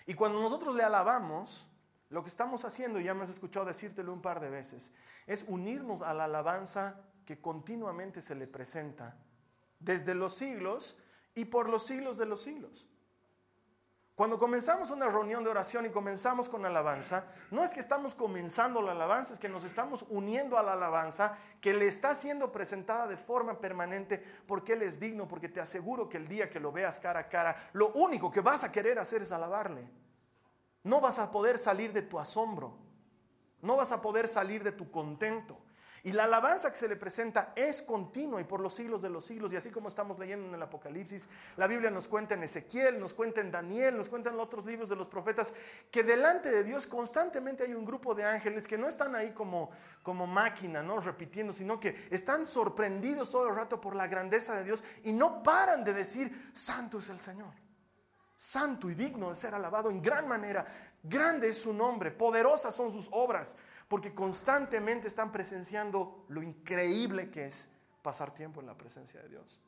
Y 0.04 0.12
cuando 0.12 0.42
nosotros 0.42 0.76
le 0.76 0.82
alabamos, 0.82 1.66
lo 2.14 2.22
que 2.22 2.30
estamos 2.30 2.64
haciendo, 2.64 3.00
ya 3.00 3.12
me 3.12 3.24
has 3.24 3.30
escuchado 3.30 3.66
decírtelo 3.66 4.12
un 4.12 4.22
par 4.22 4.38
de 4.38 4.48
veces, 4.48 4.92
es 5.26 5.44
unirnos 5.48 6.00
a 6.00 6.14
la 6.14 6.24
alabanza 6.24 7.00
que 7.26 7.40
continuamente 7.40 8.20
se 8.20 8.36
le 8.36 8.46
presenta 8.46 9.16
desde 9.80 10.14
los 10.14 10.36
siglos 10.36 10.96
y 11.34 11.46
por 11.46 11.68
los 11.68 11.84
siglos 11.84 12.16
de 12.16 12.26
los 12.26 12.40
siglos. 12.40 12.86
Cuando 14.14 14.38
comenzamos 14.38 14.90
una 14.90 15.08
reunión 15.08 15.42
de 15.42 15.50
oración 15.50 15.86
y 15.86 15.90
comenzamos 15.90 16.48
con 16.48 16.64
alabanza, 16.64 17.24
no 17.50 17.64
es 17.64 17.74
que 17.74 17.80
estamos 17.80 18.14
comenzando 18.14 18.80
la 18.80 18.92
alabanza, 18.92 19.32
es 19.32 19.40
que 19.40 19.48
nos 19.48 19.64
estamos 19.64 20.06
uniendo 20.08 20.56
a 20.56 20.62
la 20.62 20.74
alabanza 20.74 21.36
que 21.60 21.74
le 21.74 21.88
está 21.88 22.14
siendo 22.14 22.52
presentada 22.52 23.08
de 23.08 23.16
forma 23.16 23.58
permanente 23.58 24.22
porque 24.46 24.74
Él 24.74 24.82
es 24.82 25.00
digno, 25.00 25.26
porque 25.26 25.48
te 25.48 25.60
aseguro 25.60 26.08
que 26.08 26.18
el 26.18 26.28
día 26.28 26.48
que 26.48 26.60
lo 26.60 26.70
veas 26.70 27.00
cara 27.00 27.18
a 27.18 27.28
cara, 27.28 27.56
lo 27.72 27.88
único 27.94 28.30
que 28.30 28.40
vas 28.40 28.62
a 28.62 28.70
querer 28.70 29.00
hacer 29.00 29.22
es 29.22 29.32
alabarle. 29.32 30.03
No 30.84 31.00
vas 31.00 31.18
a 31.18 31.30
poder 31.30 31.58
salir 31.58 31.92
de 31.92 32.02
tu 32.02 32.20
asombro, 32.20 32.76
no 33.62 33.76
vas 33.76 33.90
a 33.90 34.02
poder 34.02 34.28
salir 34.28 34.62
de 34.62 34.72
tu 34.72 34.90
contento. 34.90 35.58
Y 36.02 36.12
la 36.12 36.24
alabanza 36.24 36.70
que 36.70 36.76
se 36.76 36.86
le 36.86 36.96
presenta 36.96 37.54
es 37.56 37.80
continua 37.80 38.38
y 38.38 38.44
por 38.44 38.60
los 38.60 38.74
siglos 38.74 39.00
de 39.00 39.08
los 39.08 39.24
siglos. 39.24 39.54
Y 39.54 39.56
así 39.56 39.70
como 39.70 39.88
estamos 39.88 40.18
leyendo 40.18 40.46
en 40.46 40.54
el 40.54 40.62
Apocalipsis, 40.62 41.30
la 41.56 41.66
Biblia 41.66 41.90
nos 41.90 42.08
cuenta 42.08 42.34
en 42.34 42.42
Ezequiel, 42.42 43.00
nos 43.00 43.14
cuenta 43.14 43.40
en 43.40 43.50
Daniel, 43.50 43.96
nos 43.96 44.10
cuenta 44.10 44.28
en 44.28 44.38
otros 44.38 44.66
libros 44.66 44.90
de 44.90 44.96
los 44.96 45.08
profetas, 45.08 45.54
que 45.90 46.02
delante 46.02 46.50
de 46.50 46.62
Dios 46.62 46.86
constantemente 46.86 47.62
hay 47.62 47.72
un 47.72 47.86
grupo 47.86 48.14
de 48.14 48.24
ángeles 48.24 48.68
que 48.68 48.76
no 48.76 48.86
están 48.86 49.16
ahí 49.16 49.32
como, 49.32 49.70
como 50.02 50.26
máquina, 50.26 50.82
¿no? 50.82 51.00
Repitiendo, 51.00 51.54
sino 51.54 51.80
que 51.80 52.06
están 52.10 52.46
sorprendidos 52.46 53.30
todo 53.30 53.48
el 53.48 53.56
rato 53.56 53.80
por 53.80 53.96
la 53.96 54.06
grandeza 54.06 54.54
de 54.56 54.64
Dios 54.64 54.84
y 55.04 55.12
no 55.12 55.42
paran 55.42 55.84
de 55.84 55.94
decir, 55.94 56.50
Santo 56.52 56.98
es 56.98 57.08
el 57.08 57.18
Señor 57.18 57.63
santo 58.44 58.90
y 58.90 58.94
digno 58.94 59.30
de 59.30 59.34
ser 59.34 59.54
alabado 59.54 59.88
en 59.88 60.02
gran 60.02 60.28
manera. 60.28 60.66
Grande 61.02 61.48
es 61.48 61.62
su 61.62 61.72
nombre, 61.72 62.10
poderosas 62.10 62.74
son 62.74 62.92
sus 62.92 63.08
obras, 63.10 63.56
porque 63.88 64.14
constantemente 64.14 65.08
están 65.08 65.32
presenciando 65.32 66.26
lo 66.28 66.42
increíble 66.42 67.30
que 67.30 67.46
es 67.46 67.70
pasar 68.02 68.34
tiempo 68.34 68.60
en 68.60 68.66
la 68.66 68.76
presencia 68.76 69.20
de 69.22 69.30
Dios. 69.30 69.60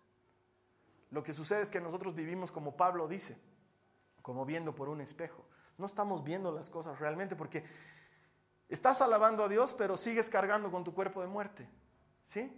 Lo 1.11 1.23
que 1.23 1.33
sucede 1.33 1.63
es 1.63 1.71
que 1.71 1.81
nosotros 1.81 2.15
vivimos 2.15 2.53
como 2.53 2.77
Pablo 2.77 3.09
dice, 3.09 3.41
como 4.21 4.45
viendo 4.45 4.75
por 4.75 4.91
un 4.91 5.01
espejo. 5.01 5.47
No 5.79 5.87
estamos 5.87 6.23
viendo 6.23 6.53
las 6.53 6.69
cosas 6.69 6.99
realmente 6.99 7.35
porque 7.35 7.65
estás 8.69 9.01
alabando 9.01 9.45
a 9.45 9.49
Dios, 9.49 9.73
pero 9.73 9.97
sigues 9.97 10.29
cargando 10.29 10.71
con 10.71 10.85
tu 10.85 10.93
cuerpo 10.93 11.23
de 11.23 11.29
muerte. 11.29 11.67
¿Sí? 12.23 12.53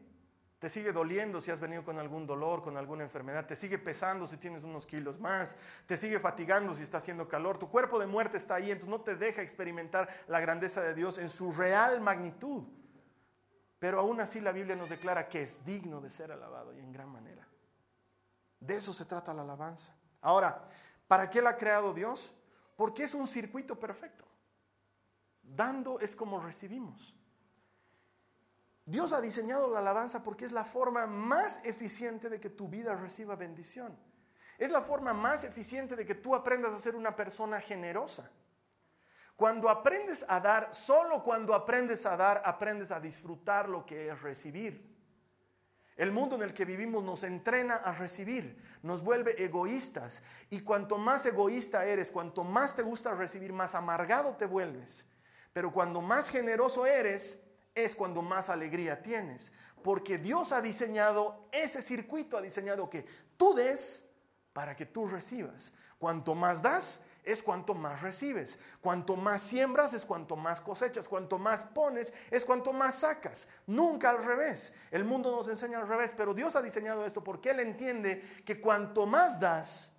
Te 0.58 0.68
sigue 0.68 0.92
doliendo 0.92 1.40
si 1.40 1.52
has 1.52 1.60
venido 1.60 1.84
con 1.84 1.98
algún 1.98 2.26
dolor, 2.26 2.62
con 2.62 2.76
alguna 2.76 3.04
enfermedad. 3.04 3.46
Te 3.46 3.54
sigue 3.54 3.78
pesando 3.78 4.26
si 4.26 4.38
tienes 4.38 4.64
unos 4.64 4.86
kilos 4.86 5.20
más. 5.20 5.56
Te 5.86 5.96
sigue 5.96 6.18
fatigando 6.18 6.74
si 6.74 6.82
está 6.82 6.96
haciendo 6.98 7.28
calor. 7.28 7.58
Tu 7.58 7.68
cuerpo 7.68 8.00
de 8.00 8.06
muerte 8.06 8.36
está 8.36 8.56
ahí, 8.56 8.72
entonces 8.72 8.88
no 8.88 9.00
te 9.00 9.14
deja 9.14 9.40
experimentar 9.42 10.08
la 10.26 10.40
grandeza 10.40 10.80
de 10.80 10.94
Dios 10.94 11.18
en 11.18 11.28
su 11.28 11.52
real 11.52 12.00
magnitud. 12.00 12.64
Pero 13.78 14.00
aún 14.00 14.20
así 14.20 14.40
la 14.40 14.50
Biblia 14.50 14.74
nos 14.74 14.88
declara 14.88 15.28
que 15.28 15.42
es 15.42 15.64
digno 15.64 16.00
de 16.00 16.10
ser 16.10 16.32
alabado 16.32 16.74
y 16.74 16.80
en 16.80 16.92
gran 16.92 17.08
manera. 17.08 17.46
De 18.58 18.74
eso 18.74 18.92
se 18.92 19.04
trata 19.04 19.32
la 19.32 19.42
alabanza. 19.42 19.94
Ahora, 20.20 20.68
¿para 21.06 21.30
qué 21.30 21.40
la 21.40 21.50
ha 21.50 21.56
creado 21.56 21.94
Dios? 21.94 22.34
Porque 22.76 23.04
es 23.04 23.14
un 23.14 23.28
circuito 23.28 23.78
perfecto. 23.78 24.24
Dando 25.40 26.00
es 26.00 26.16
como 26.16 26.40
recibimos. 26.40 27.14
Dios 28.88 29.12
ha 29.12 29.20
diseñado 29.20 29.70
la 29.70 29.80
alabanza 29.80 30.22
porque 30.22 30.46
es 30.46 30.52
la 30.52 30.64
forma 30.64 31.06
más 31.06 31.60
eficiente 31.62 32.30
de 32.30 32.40
que 32.40 32.48
tu 32.48 32.68
vida 32.68 32.94
reciba 32.94 33.36
bendición. 33.36 33.94
Es 34.56 34.70
la 34.70 34.80
forma 34.80 35.12
más 35.12 35.44
eficiente 35.44 35.94
de 35.94 36.06
que 36.06 36.14
tú 36.14 36.34
aprendas 36.34 36.72
a 36.72 36.78
ser 36.78 36.96
una 36.96 37.14
persona 37.14 37.60
generosa. 37.60 38.30
Cuando 39.36 39.68
aprendes 39.68 40.24
a 40.26 40.40
dar, 40.40 40.72
solo 40.72 41.22
cuando 41.22 41.52
aprendes 41.52 42.06
a 42.06 42.16
dar, 42.16 42.40
aprendes 42.46 42.90
a 42.90 42.98
disfrutar 42.98 43.68
lo 43.68 43.84
que 43.84 44.08
es 44.08 44.22
recibir. 44.22 44.96
El 45.94 46.10
mundo 46.10 46.36
en 46.36 46.42
el 46.42 46.54
que 46.54 46.64
vivimos 46.64 47.04
nos 47.04 47.24
entrena 47.24 47.74
a 47.74 47.92
recibir, 47.92 48.56
nos 48.82 49.02
vuelve 49.02 49.44
egoístas. 49.44 50.22
Y 50.48 50.60
cuanto 50.60 50.96
más 50.96 51.26
egoísta 51.26 51.84
eres, 51.84 52.10
cuanto 52.10 52.42
más 52.42 52.74
te 52.74 52.82
gusta 52.82 53.14
recibir, 53.14 53.52
más 53.52 53.74
amargado 53.74 54.34
te 54.36 54.46
vuelves. 54.46 55.06
Pero 55.52 55.74
cuando 55.74 56.00
más 56.00 56.30
generoso 56.30 56.86
eres, 56.86 57.44
es 57.84 57.94
cuando 57.96 58.22
más 58.22 58.48
alegría 58.48 59.02
tienes. 59.02 59.52
Porque 59.82 60.18
Dios 60.18 60.52
ha 60.52 60.60
diseñado 60.60 61.48
ese 61.52 61.82
circuito, 61.82 62.36
ha 62.36 62.42
diseñado 62.42 62.90
que 62.90 63.04
tú 63.36 63.54
des 63.54 64.08
para 64.52 64.76
que 64.76 64.86
tú 64.86 65.06
recibas. 65.06 65.72
Cuanto 65.98 66.34
más 66.34 66.62
das, 66.62 67.00
es 67.24 67.42
cuanto 67.42 67.74
más 67.74 68.00
recibes. 68.02 68.58
Cuanto 68.80 69.16
más 69.16 69.42
siembras, 69.42 69.92
es 69.92 70.04
cuanto 70.04 70.34
más 70.36 70.60
cosechas. 70.60 71.08
Cuanto 71.08 71.38
más 71.38 71.64
pones, 71.64 72.12
es 72.30 72.44
cuanto 72.44 72.72
más 72.72 72.96
sacas. 72.96 73.48
Nunca 73.66 74.10
al 74.10 74.24
revés. 74.24 74.74
El 74.90 75.04
mundo 75.04 75.30
nos 75.30 75.48
enseña 75.48 75.78
al 75.78 75.88
revés, 75.88 76.14
pero 76.16 76.34
Dios 76.34 76.56
ha 76.56 76.62
diseñado 76.62 77.04
esto 77.04 77.22
porque 77.22 77.50
Él 77.50 77.60
entiende 77.60 78.22
que 78.44 78.60
cuanto 78.60 79.06
más 79.06 79.38
das, 79.38 79.92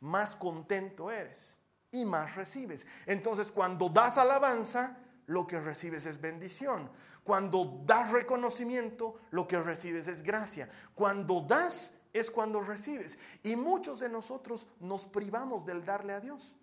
más 0.00 0.34
contento 0.34 1.10
eres 1.10 1.60
y 1.90 2.04
más 2.04 2.34
recibes. 2.34 2.86
Entonces, 3.06 3.52
cuando 3.52 3.88
das 3.88 4.18
alabanza, 4.18 4.96
lo 5.26 5.46
que 5.46 5.60
recibes 5.60 6.06
es 6.06 6.20
bendición. 6.20 6.90
Cuando 7.24 7.82
das 7.84 8.10
reconocimiento, 8.12 9.16
lo 9.30 9.48
que 9.48 9.60
recibes 9.60 10.06
es 10.06 10.22
gracia. 10.22 10.70
Cuando 10.94 11.40
das 11.40 11.98
es 12.12 12.30
cuando 12.30 12.60
recibes. 12.60 13.18
Y 13.42 13.56
muchos 13.56 14.00
de 14.00 14.08
nosotros 14.08 14.66
nos 14.80 15.04
privamos 15.04 15.66
del 15.66 15.84
darle 15.84 16.14
a 16.14 16.20
Dios. 16.20 16.54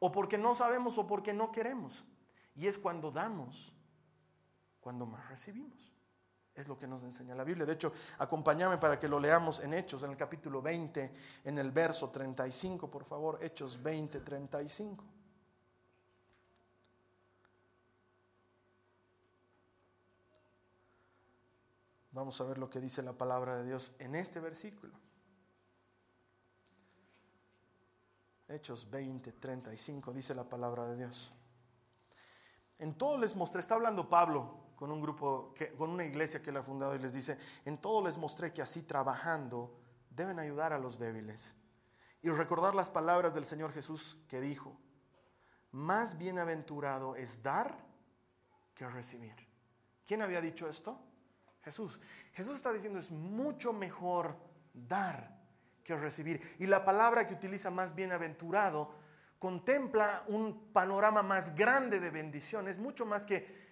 O 0.00 0.10
porque 0.10 0.36
no 0.36 0.54
sabemos 0.54 0.98
o 0.98 1.06
porque 1.06 1.32
no 1.32 1.52
queremos. 1.52 2.04
Y 2.54 2.66
es 2.66 2.76
cuando 2.76 3.10
damos, 3.10 3.72
cuando 4.80 5.06
más 5.06 5.28
recibimos. 5.28 5.92
Es 6.54 6.68
lo 6.68 6.76
que 6.76 6.86
nos 6.86 7.02
enseña 7.02 7.34
la 7.34 7.44
Biblia. 7.44 7.64
De 7.64 7.72
hecho, 7.72 7.92
acompáñame 8.18 8.76
para 8.76 8.98
que 9.00 9.08
lo 9.08 9.18
leamos 9.18 9.60
en 9.60 9.72
Hechos, 9.72 10.02
en 10.02 10.10
el 10.10 10.16
capítulo 10.16 10.60
20, 10.60 11.14
en 11.44 11.56
el 11.56 11.70
verso 11.70 12.10
35, 12.10 12.90
por 12.90 13.04
favor. 13.04 13.38
Hechos 13.40 13.82
20, 13.82 14.20
35. 14.20 15.21
Vamos 22.12 22.38
a 22.40 22.44
ver 22.44 22.58
lo 22.58 22.68
que 22.68 22.78
dice 22.78 23.02
la 23.02 23.14
palabra 23.14 23.56
de 23.56 23.64
Dios 23.64 23.94
en 23.98 24.14
este 24.14 24.38
versículo. 24.38 24.92
Hechos 28.48 28.88
20, 28.90 29.32
35 29.32 30.12
dice 30.12 30.34
la 30.34 30.44
palabra 30.44 30.86
de 30.86 30.96
Dios. 30.96 31.32
En 32.78 32.94
todo 32.98 33.16
les 33.16 33.34
mostré, 33.34 33.60
está 33.60 33.76
hablando 33.76 34.10
Pablo 34.10 34.72
con 34.76 34.90
un 34.90 35.00
grupo, 35.00 35.54
con 35.78 35.88
una 35.88 36.04
iglesia 36.04 36.42
que 36.42 36.50
él 36.50 36.56
ha 36.58 36.62
fundado 36.62 36.94
y 36.94 36.98
les 36.98 37.14
dice, 37.14 37.38
en 37.64 37.78
todo 37.78 38.04
les 38.04 38.18
mostré 38.18 38.52
que 38.52 38.60
así 38.60 38.82
trabajando 38.82 39.74
deben 40.10 40.38
ayudar 40.38 40.74
a 40.74 40.78
los 40.78 40.98
débiles 40.98 41.56
y 42.20 42.28
recordar 42.28 42.74
las 42.74 42.90
palabras 42.90 43.32
del 43.32 43.46
Señor 43.46 43.72
Jesús 43.72 44.18
que 44.28 44.40
dijo, 44.40 44.76
más 45.70 46.18
bienaventurado 46.18 47.16
es 47.16 47.42
dar 47.42 47.74
que 48.74 48.86
recibir. 48.86 49.34
¿Quién 50.04 50.20
había 50.20 50.42
dicho 50.42 50.68
esto? 50.68 50.98
Jesús. 51.62 52.00
Jesús 52.32 52.56
está 52.56 52.72
diciendo 52.72 52.98
es 52.98 53.10
mucho 53.10 53.72
mejor 53.72 54.36
dar 54.72 55.38
que 55.84 55.96
recibir. 55.96 56.40
Y 56.58 56.66
la 56.66 56.84
palabra 56.84 57.26
que 57.26 57.34
utiliza 57.34 57.70
más 57.70 57.94
bienaventurado 57.94 58.94
contempla 59.38 60.24
un 60.28 60.72
panorama 60.72 61.22
más 61.22 61.54
grande 61.54 61.98
de 61.98 62.10
bendición. 62.10 62.68
Es 62.68 62.78
mucho 62.78 63.04
más 63.04 63.26
que 63.26 63.62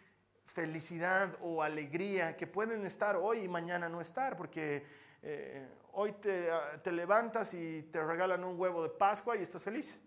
felicidad 0.44 1.36
o 1.40 1.62
alegría 1.62 2.36
que 2.36 2.46
pueden 2.46 2.84
estar 2.84 3.16
hoy 3.16 3.44
y 3.44 3.48
mañana 3.48 3.88
no 3.88 4.00
estar, 4.00 4.36
porque 4.36 4.84
eh, 5.22 5.68
hoy 5.92 6.12
te, 6.12 6.48
te, 6.82 6.90
levantas 6.90 7.54
y 7.54 7.82
te 7.92 8.02
regalan 8.02 8.42
un 8.42 8.58
huevo 8.58 8.82
de 8.82 8.88
Pascua 8.88 9.36
y 9.36 9.42
estás 9.42 9.62
feliz, 9.62 10.02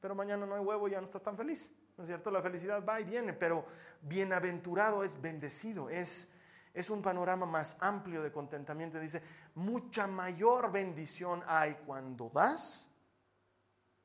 pero 0.00 0.16
mañana 0.16 0.46
no 0.46 0.56
hay 0.56 0.60
huevo 0.60 0.88
y 0.88 0.92
ya 0.92 1.00
no 1.00 1.06
estás 1.06 1.22
tan 1.22 1.36
feliz. 1.36 1.72
¿No 1.96 2.02
es 2.02 2.08
cierto? 2.08 2.32
La 2.32 2.42
felicidad 2.42 2.84
va 2.84 3.00
y 3.00 3.04
viene, 3.04 3.32
pero 3.32 3.66
bienaventurado 4.02 5.04
es 5.04 5.20
bendecido, 5.20 5.88
es 5.88 6.33
es 6.74 6.90
un 6.90 7.00
panorama 7.00 7.46
más 7.46 7.76
amplio 7.80 8.22
de 8.22 8.32
contentamiento. 8.32 8.98
Dice, 8.98 9.22
mucha 9.54 10.08
mayor 10.08 10.72
bendición 10.72 11.42
hay 11.46 11.74
cuando 11.86 12.28
das 12.34 12.90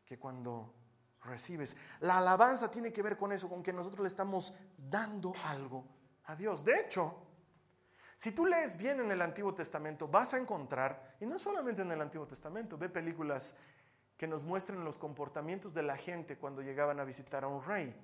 que 0.05 0.19
cuando 0.19 0.73
recibes. 1.23 1.75
La 1.99 2.19
alabanza 2.19 2.69
tiene 2.69 2.93
que 2.93 3.01
ver 3.01 3.17
con 3.17 3.31
eso, 3.31 3.49
con 3.49 3.63
que 3.63 3.73
nosotros 3.73 4.01
le 4.01 4.07
estamos 4.07 4.53
dando 4.77 5.33
algo 5.45 5.83
a 6.25 6.35
Dios. 6.35 6.63
De 6.63 6.79
hecho, 6.79 7.15
si 8.15 8.31
tú 8.31 8.45
lees 8.45 8.77
bien 8.77 8.99
en 8.99 9.11
el 9.11 9.21
Antiguo 9.21 9.53
Testamento, 9.53 10.07
vas 10.07 10.33
a 10.33 10.37
encontrar, 10.37 11.15
y 11.19 11.25
no 11.25 11.39
solamente 11.39 11.81
en 11.81 11.91
el 11.91 12.01
Antiguo 12.01 12.27
Testamento, 12.27 12.77
ve 12.77 12.89
películas 12.89 13.55
que 14.17 14.27
nos 14.27 14.43
muestren 14.43 14.83
los 14.83 14.97
comportamientos 14.97 15.73
de 15.73 15.81
la 15.81 15.95
gente 15.95 16.37
cuando 16.37 16.61
llegaban 16.61 16.99
a 16.99 17.05
visitar 17.05 17.45
a 17.45 17.47
un 17.47 17.63
rey 17.63 17.95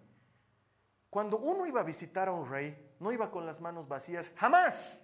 Cuando 1.10 1.38
uno 1.38 1.66
iba 1.66 1.82
a 1.82 1.84
visitar 1.84 2.30
a 2.30 2.32
un 2.32 2.50
rey, 2.50 2.85
no 3.00 3.12
iba 3.12 3.32
con 3.32 3.46
las 3.46 3.62
manos 3.62 3.88
vacías, 3.88 4.32
jamás. 4.36 5.02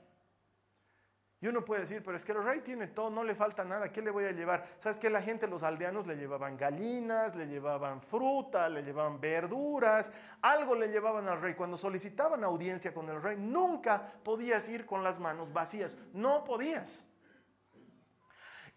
Y 1.44 1.48
uno 1.48 1.66
puede 1.66 1.82
decir, 1.82 2.04
pero 2.04 2.16
es 2.16 2.24
que 2.24 2.34
el 2.34 2.44
rey 2.44 2.62
tiene 2.62 2.86
todo, 2.86 3.10
no 3.10 3.24
le 3.24 3.34
falta 3.34 3.66
nada, 3.66 3.92
¿qué 3.92 4.04
le 4.04 4.12
voy 4.12 4.26
a 4.26 4.32
llevar? 4.32 4.68
¿Sabes 4.78 5.00
que 5.00 5.10
la 5.10 5.24
gente, 5.24 5.48
los 5.48 5.64
aldeanos, 5.64 6.06
le 6.06 6.16
llevaban 6.16 6.56
gallinas, 6.56 7.36
le 7.36 7.48
llevaban 7.48 8.00
fruta, 8.04 8.70
le 8.70 8.84
llevaban 8.84 9.20
verduras, 9.20 10.12
algo 10.44 10.76
le 10.76 10.90
llevaban 10.90 11.28
al 11.28 11.42
rey. 11.42 11.56
Cuando 11.56 11.78
solicitaban 11.78 12.44
audiencia 12.44 12.94
con 12.94 13.10
el 13.10 13.20
rey, 13.20 13.38
nunca 13.40 14.14
podías 14.24 14.70
ir 14.70 14.86
con 14.86 15.04
las 15.04 15.20
manos 15.20 15.52
vacías, 15.52 15.98
no 16.14 16.44
podías. 16.44 17.06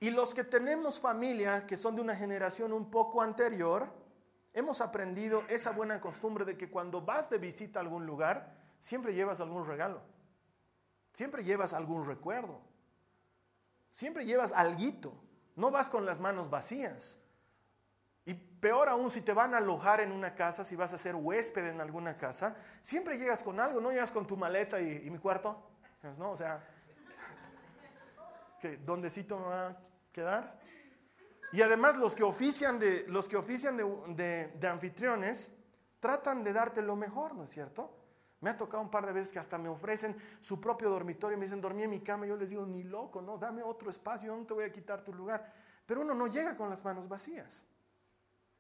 Y 0.01 0.11
los 0.11 0.33
que 0.33 0.45
tenemos 0.45 0.99
familia, 0.99 1.67
que 1.67 1.77
son 1.77 1.97
de 1.97 2.01
una 2.01 2.17
generación 2.17 2.73
un 2.73 2.91
poco 2.91 3.21
anterior, 3.21 3.93
hemos 4.55 4.81
aprendido 4.81 5.43
esa 5.49 5.73
buena 5.73 6.01
costumbre 6.01 6.47
de 6.47 6.57
que 6.57 6.71
cuando 6.71 7.03
vas 7.03 7.29
de 7.29 7.37
visita 7.37 7.79
a 7.79 7.83
algún 7.83 8.07
lugar, 8.07 8.64
siempre 8.85 9.15
llevas 9.15 9.41
algún 9.41 9.67
regalo. 9.67 10.03
Siempre 11.15 11.43
llevas 11.43 11.73
algún 11.73 12.07
recuerdo. 12.07 12.61
Siempre 13.91 14.27
llevas 14.27 14.53
alguito. 14.53 15.15
No 15.57 15.71
vas 15.71 15.89
con 15.89 16.05
las 16.05 16.21
manos 16.21 16.51
vacías. 16.51 17.19
Y 18.27 18.35
peor 18.35 18.91
aún 18.91 19.09
si 19.09 19.23
te 19.23 19.33
van 19.33 19.55
a 19.55 19.59
alojar 19.59 20.01
en 20.01 20.13
una 20.13 20.35
casa, 20.35 20.67
si 20.67 20.77
vas 20.77 20.93
a 20.93 20.99
ser 20.99 21.17
huésped 21.17 21.67
en 21.67 21.81
alguna 21.81 22.19
casa, 22.19 22.57
siempre 22.83 23.17
llegas 23.17 23.43
con 23.43 23.59
algo, 23.59 23.81
no 23.81 23.91
llegas 23.91 24.13
con 24.13 24.27
tu 24.27 24.37
maleta 24.37 24.79
y, 24.83 25.09
mi 25.09 25.19
cuarto. 25.19 25.67
No, 26.19 26.33
o 26.33 26.37
sea, 26.37 26.63
¿dóndecito 28.85 29.39
me 29.39 29.47
va 29.47 29.67
a 29.69 29.77
quedar? 30.13 30.61
Y 31.53 31.63
además 31.63 31.97
los 31.97 32.15
que 32.15 32.23
ofician, 32.23 32.79
de, 32.79 33.07
los 33.09 33.29
que 33.29 33.39
ofician 33.39 33.79
de, 33.79 34.69
anfitriones 34.69 35.51
tratan 36.01 36.45
de 36.45 36.53
darte 36.53 36.83
lo 36.83 36.97
mejor, 36.97 37.35
¿no 37.35 37.45
es 37.45 37.51
cierto? 37.51 38.04
Me 38.45 38.51
ha 38.51 38.57
tocado 38.59 38.83
un 38.83 38.91
par 38.91 39.07
de 39.07 39.13
veces 39.15 39.33
que 39.33 39.39
hasta 39.39 39.57
me 39.57 39.71
ofrecen 39.71 40.15
su 40.43 40.61
propio 40.61 40.91
dormitorio 40.91 41.39
me 41.39 41.47
dicen, 41.47 41.63
dormí 41.63 41.85
en 41.85 41.89
mi 41.89 42.01
cama. 42.01 42.27
Yo 42.27 42.37
les 42.37 42.51
digo, 42.51 42.67
ni 42.67 42.83
loco, 42.83 43.23
no, 43.23 43.39
dame 43.39 43.63
otro 43.63 43.89
espacio, 43.89 44.27
yo 44.27 44.37
no 44.37 44.45
te 44.45 44.53
voy 44.53 44.65
a 44.65 44.71
quitar 44.71 45.03
tu 45.03 45.15
lugar. 45.15 45.51
Pero 45.87 46.03
uno 46.03 46.13
no 46.13 46.27
llega 46.27 46.55
con 46.55 46.69
las 46.69 46.85
manos 46.85 47.09
vacías. 47.09 47.65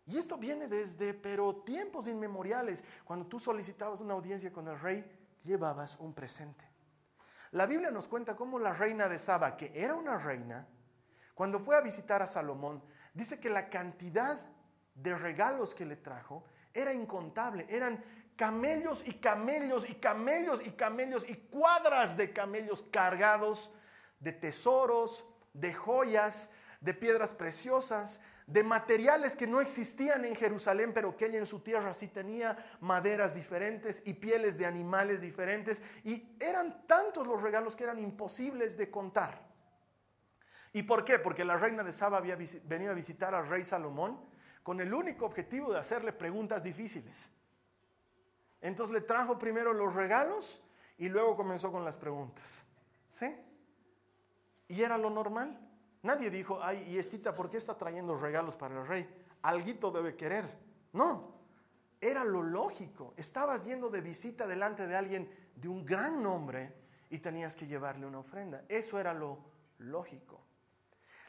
Y 0.06 0.16
esto 0.16 0.38
viene 0.38 0.68
desde, 0.68 1.12
pero 1.12 1.56
tiempos 1.56 2.08
inmemoriales. 2.08 2.82
Cuando 3.04 3.26
tú 3.26 3.38
solicitabas 3.38 4.00
una 4.00 4.14
audiencia 4.14 4.50
con 4.50 4.66
el 4.68 4.80
rey, 4.80 5.04
llevabas 5.42 5.98
un 6.00 6.14
presente. 6.14 6.66
La 7.50 7.66
Biblia 7.66 7.90
nos 7.90 8.08
cuenta 8.08 8.34
cómo 8.34 8.58
la 8.58 8.72
reina 8.72 9.06
de 9.06 9.18
Saba, 9.18 9.54
que 9.54 9.70
era 9.74 9.94
una 9.94 10.18
reina, 10.18 10.66
cuando 11.34 11.60
fue 11.60 11.76
a 11.76 11.82
visitar 11.82 12.22
a 12.22 12.26
Salomón, 12.26 12.82
dice 13.12 13.38
que 13.38 13.50
la 13.50 13.68
cantidad 13.68 14.40
de 14.94 15.14
regalos 15.14 15.74
que 15.74 15.84
le 15.84 15.96
trajo 15.96 16.42
era 16.72 16.92
incontable. 16.92 17.66
Eran 17.68 18.02
camellos 18.36 19.06
y 19.06 19.14
camellos 19.14 19.88
y 19.88 19.94
camellos 19.94 20.60
y 20.64 20.70
camellos 20.72 21.28
y 21.28 21.34
cuadras 21.34 22.16
de 22.16 22.32
camellos 22.32 22.84
cargados 22.90 23.70
de 24.24 24.32
tesoros, 24.32 25.24
de 25.52 25.72
joyas, 25.72 26.50
de 26.80 26.94
piedras 26.94 27.32
preciosas, 27.32 28.20
de 28.46 28.62
materiales 28.62 29.36
que 29.36 29.46
no 29.46 29.60
existían 29.60 30.24
en 30.24 30.34
Jerusalén, 30.34 30.92
pero 30.92 31.16
que 31.16 31.26
ella 31.26 31.38
en 31.38 31.46
su 31.46 31.60
tierra 31.60 31.94
sí 31.94 32.08
tenía 32.08 32.56
maderas 32.80 33.34
diferentes 33.34 34.02
y 34.04 34.14
pieles 34.14 34.58
de 34.58 34.66
animales 34.66 35.20
diferentes. 35.20 35.80
Y 36.04 36.36
eran 36.40 36.86
tantos 36.86 37.26
los 37.26 37.42
regalos 37.42 37.76
que 37.76 37.84
eran 37.84 37.98
imposibles 37.98 38.76
de 38.76 38.90
contar. 38.90 39.40
¿Y 40.72 40.82
por 40.82 41.04
qué? 41.04 41.18
Porque 41.18 41.44
la 41.44 41.56
reina 41.56 41.84
de 41.84 41.92
Saba 41.92 42.18
había 42.18 42.36
venido 42.64 42.90
a 42.90 42.94
visitar 42.94 43.34
al 43.34 43.48
rey 43.48 43.62
Salomón 43.62 44.20
con 44.62 44.80
el 44.80 44.92
único 44.92 45.24
objetivo 45.24 45.72
de 45.72 45.78
hacerle 45.78 46.12
preguntas 46.12 46.62
difíciles. 46.62 47.30
Entonces 48.64 48.94
le 48.94 49.02
trajo 49.02 49.38
primero 49.38 49.74
los 49.74 49.94
regalos 49.94 50.62
y 50.96 51.10
luego 51.10 51.36
comenzó 51.36 51.70
con 51.70 51.84
las 51.84 51.98
preguntas. 51.98 52.64
¿Sí? 53.10 53.26
Y 54.68 54.80
era 54.80 54.96
lo 54.96 55.10
normal. 55.10 55.60
Nadie 56.02 56.30
dijo, 56.30 56.58
ay, 56.62 56.82
y 56.88 56.98
Estita, 56.98 57.34
¿por 57.34 57.50
qué 57.50 57.58
está 57.58 57.76
trayendo 57.76 58.16
regalos 58.16 58.56
para 58.56 58.80
el 58.80 58.86
rey? 58.86 59.06
Alguito 59.42 59.90
debe 59.90 60.16
querer. 60.16 60.46
No, 60.94 61.34
era 62.00 62.24
lo 62.24 62.42
lógico. 62.42 63.12
Estabas 63.18 63.66
yendo 63.66 63.90
de 63.90 64.00
visita 64.00 64.46
delante 64.46 64.86
de 64.86 64.96
alguien 64.96 65.30
de 65.56 65.68
un 65.68 65.84
gran 65.84 66.22
nombre 66.22 66.72
y 67.10 67.18
tenías 67.18 67.54
que 67.56 67.66
llevarle 67.66 68.06
una 68.06 68.20
ofrenda. 68.20 68.64
Eso 68.66 68.98
era 68.98 69.12
lo 69.12 69.40
lógico. 69.76 70.40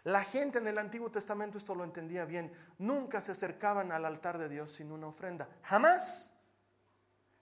La 0.06 0.24
gente 0.24 0.60
en 0.60 0.70
el 0.70 0.78
Antiguo 0.78 1.12
Testamento 1.12 1.58
esto 1.58 1.76
lo 1.76 1.84
entendía 1.84 2.24
bien. 2.24 2.54
Nunca 2.78 3.20
se 3.20 3.34
acercaban 3.34 3.92
al 3.92 4.06
altar 4.06 4.38
de 4.38 4.48
Dios 4.48 4.72
sin 4.72 4.94
una 4.94 5.08
ofrenda. 5.08 5.50
Jamás. 5.64 6.32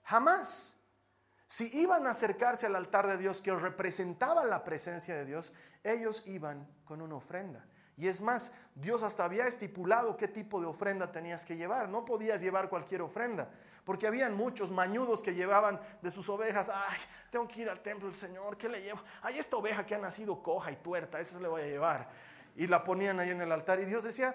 Jamás. 0.04 0.78
Si 1.46 1.78
iban 1.78 2.06
a 2.06 2.10
acercarse 2.10 2.66
al 2.66 2.74
altar 2.74 3.06
de 3.06 3.16
Dios 3.16 3.40
que 3.40 3.54
representaba 3.54 4.44
la 4.44 4.64
presencia 4.64 5.14
de 5.14 5.24
Dios, 5.24 5.52
ellos 5.82 6.22
iban 6.26 6.66
con 6.84 7.00
una 7.02 7.16
ofrenda. 7.16 7.64
Y 7.96 8.08
es 8.08 8.20
más, 8.20 8.50
Dios 8.74 9.04
hasta 9.04 9.24
había 9.24 9.46
estipulado 9.46 10.16
qué 10.16 10.26
tipo 10.26 10.60
de 10.60 10.66
ofrenda 10.66 11.12
tenías 11.12 11.44
que 11.44 11.56
llevar. 11.56 11.88
No 11.88 12.04
podías 12.04 12.40
llevar 12.40 12.68
cualquier 12.68 13.02
ofrenda, 13.02 13.48
porque 13.84 14.08
habían 14.08 14.34
muchos 14.34 14.72
mañudos 14.72 15.22
que 15.22 15.34
llevaban 15.34 15.80
de 16.02 16.10
sus 16.10 16.28
ovejas, 16.28 16.70
ay, 16.74 16.98
tengo 17.30 17.46
que 17.46 17.62
ir 17.62 17.70
al 17.70 17.80
templo 17.80 18.08
del 18.08 18.16
Señor, 18.16 18.56
¿qué 18.56 18.68
le 18.68 18.82
llevo? 18.82 19.00
Ay, 19.22 19.38
esta 19.38 19.56
oveja 19.56 19.86
que 19.86 19.94
ha 19.94 19.98
nacido 19.98 20.42
coja 20.42 20.72
y 20.72 20.76
tuerta, 20.76 21.20
esa 21.20 21.38
le 21.38 21.46
voy 21.46 21.62
a 21.62 21.66
llevar 21.66 22.08
y 22.56 22.66
la 22.66 22.82
ponían 22.82 23.20
ahí 23.20 23.30
en 23.30 23.40
el 23.40 23.52
altar. 23.52 23.80
Y 23.80 23.84
Dios 23.84 24.02
decía, 24.02 24.34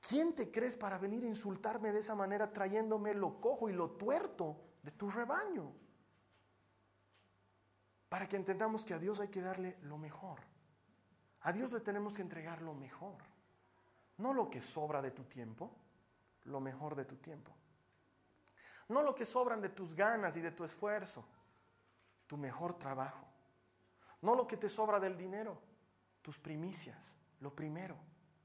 ¿quién 0.00 0.34
te 0.34 0.50
crees 0.50 0.76
para 0.76 0.96
venir 0.96 1.24
a 1.24 1.28
insultarme 1.28 1.92
de 1.92 1.98
esa 1.98 2.14
manera 2.14 2.52
trayéndome 2.52 3.12
lo 3.12 3.40
cojo 3.40 3.68
y 3.68 3.74
lo 3.74 3.90
tuerto 3.90 4.56
de 4.82 4.90
tu 4.90 5.10
rebaño? 5.10 5.72
Para 8.08 8.28
que 8.28 8.36
entendamos 8.36 8.84
que 8.84 8.94
a 8.94 8.98
Dios 8.98 9.20
hay 9.20 9.28
que 9.28 9.40
darle 9.40 9.78
lo 9.82 9.96
mejor. 9.96 10.40
A 11.40 11.52
Dios 11.52 11.72
le 11.72 11.80
tenemos 11.80 12.14
que 12.14 12.22
entregar 12.22 12.60
lo 12.62 12.74
mejor. 12.74 13.22
No 14.18 14.34
lo 14.34 14.50
que 14.50 14.60
sobra 14.60 15.00
de 15.00 15.10
tu 15.10 15.24
tiempo, 15.24 15.74
lo 16.44 16.60
mejor 16.60 16.94
de 16.94 17.04
tu 17.04 17.16
tiempo. 17.16 17.52
No 18.88 19.02
lo 19.02 19.14
que 19.14 19.24
sobran 19.24 19.60
de 19.60 19.70
tus 19.70 19.94
ganas 19.94 20.36
y 20.36 20.40
de 20.40 20.50
tu 20.50 20.64
esfuerzo, 20.64 21.24
tu 22.26 22.36
mejor 22.36 22.78
trabajo. 22.78 23.26
No 24.20 24.34
lo 24.34 24.46
que 24.46 24.56
te 24.56 24.68
sobra 24.68 25.00
del 25.00 25.16
dinero, 25.16 25.60
tus 26.20 26.38
primicias, 26.38 27.16
lo 27.40 27.54
primero 27.54 27.96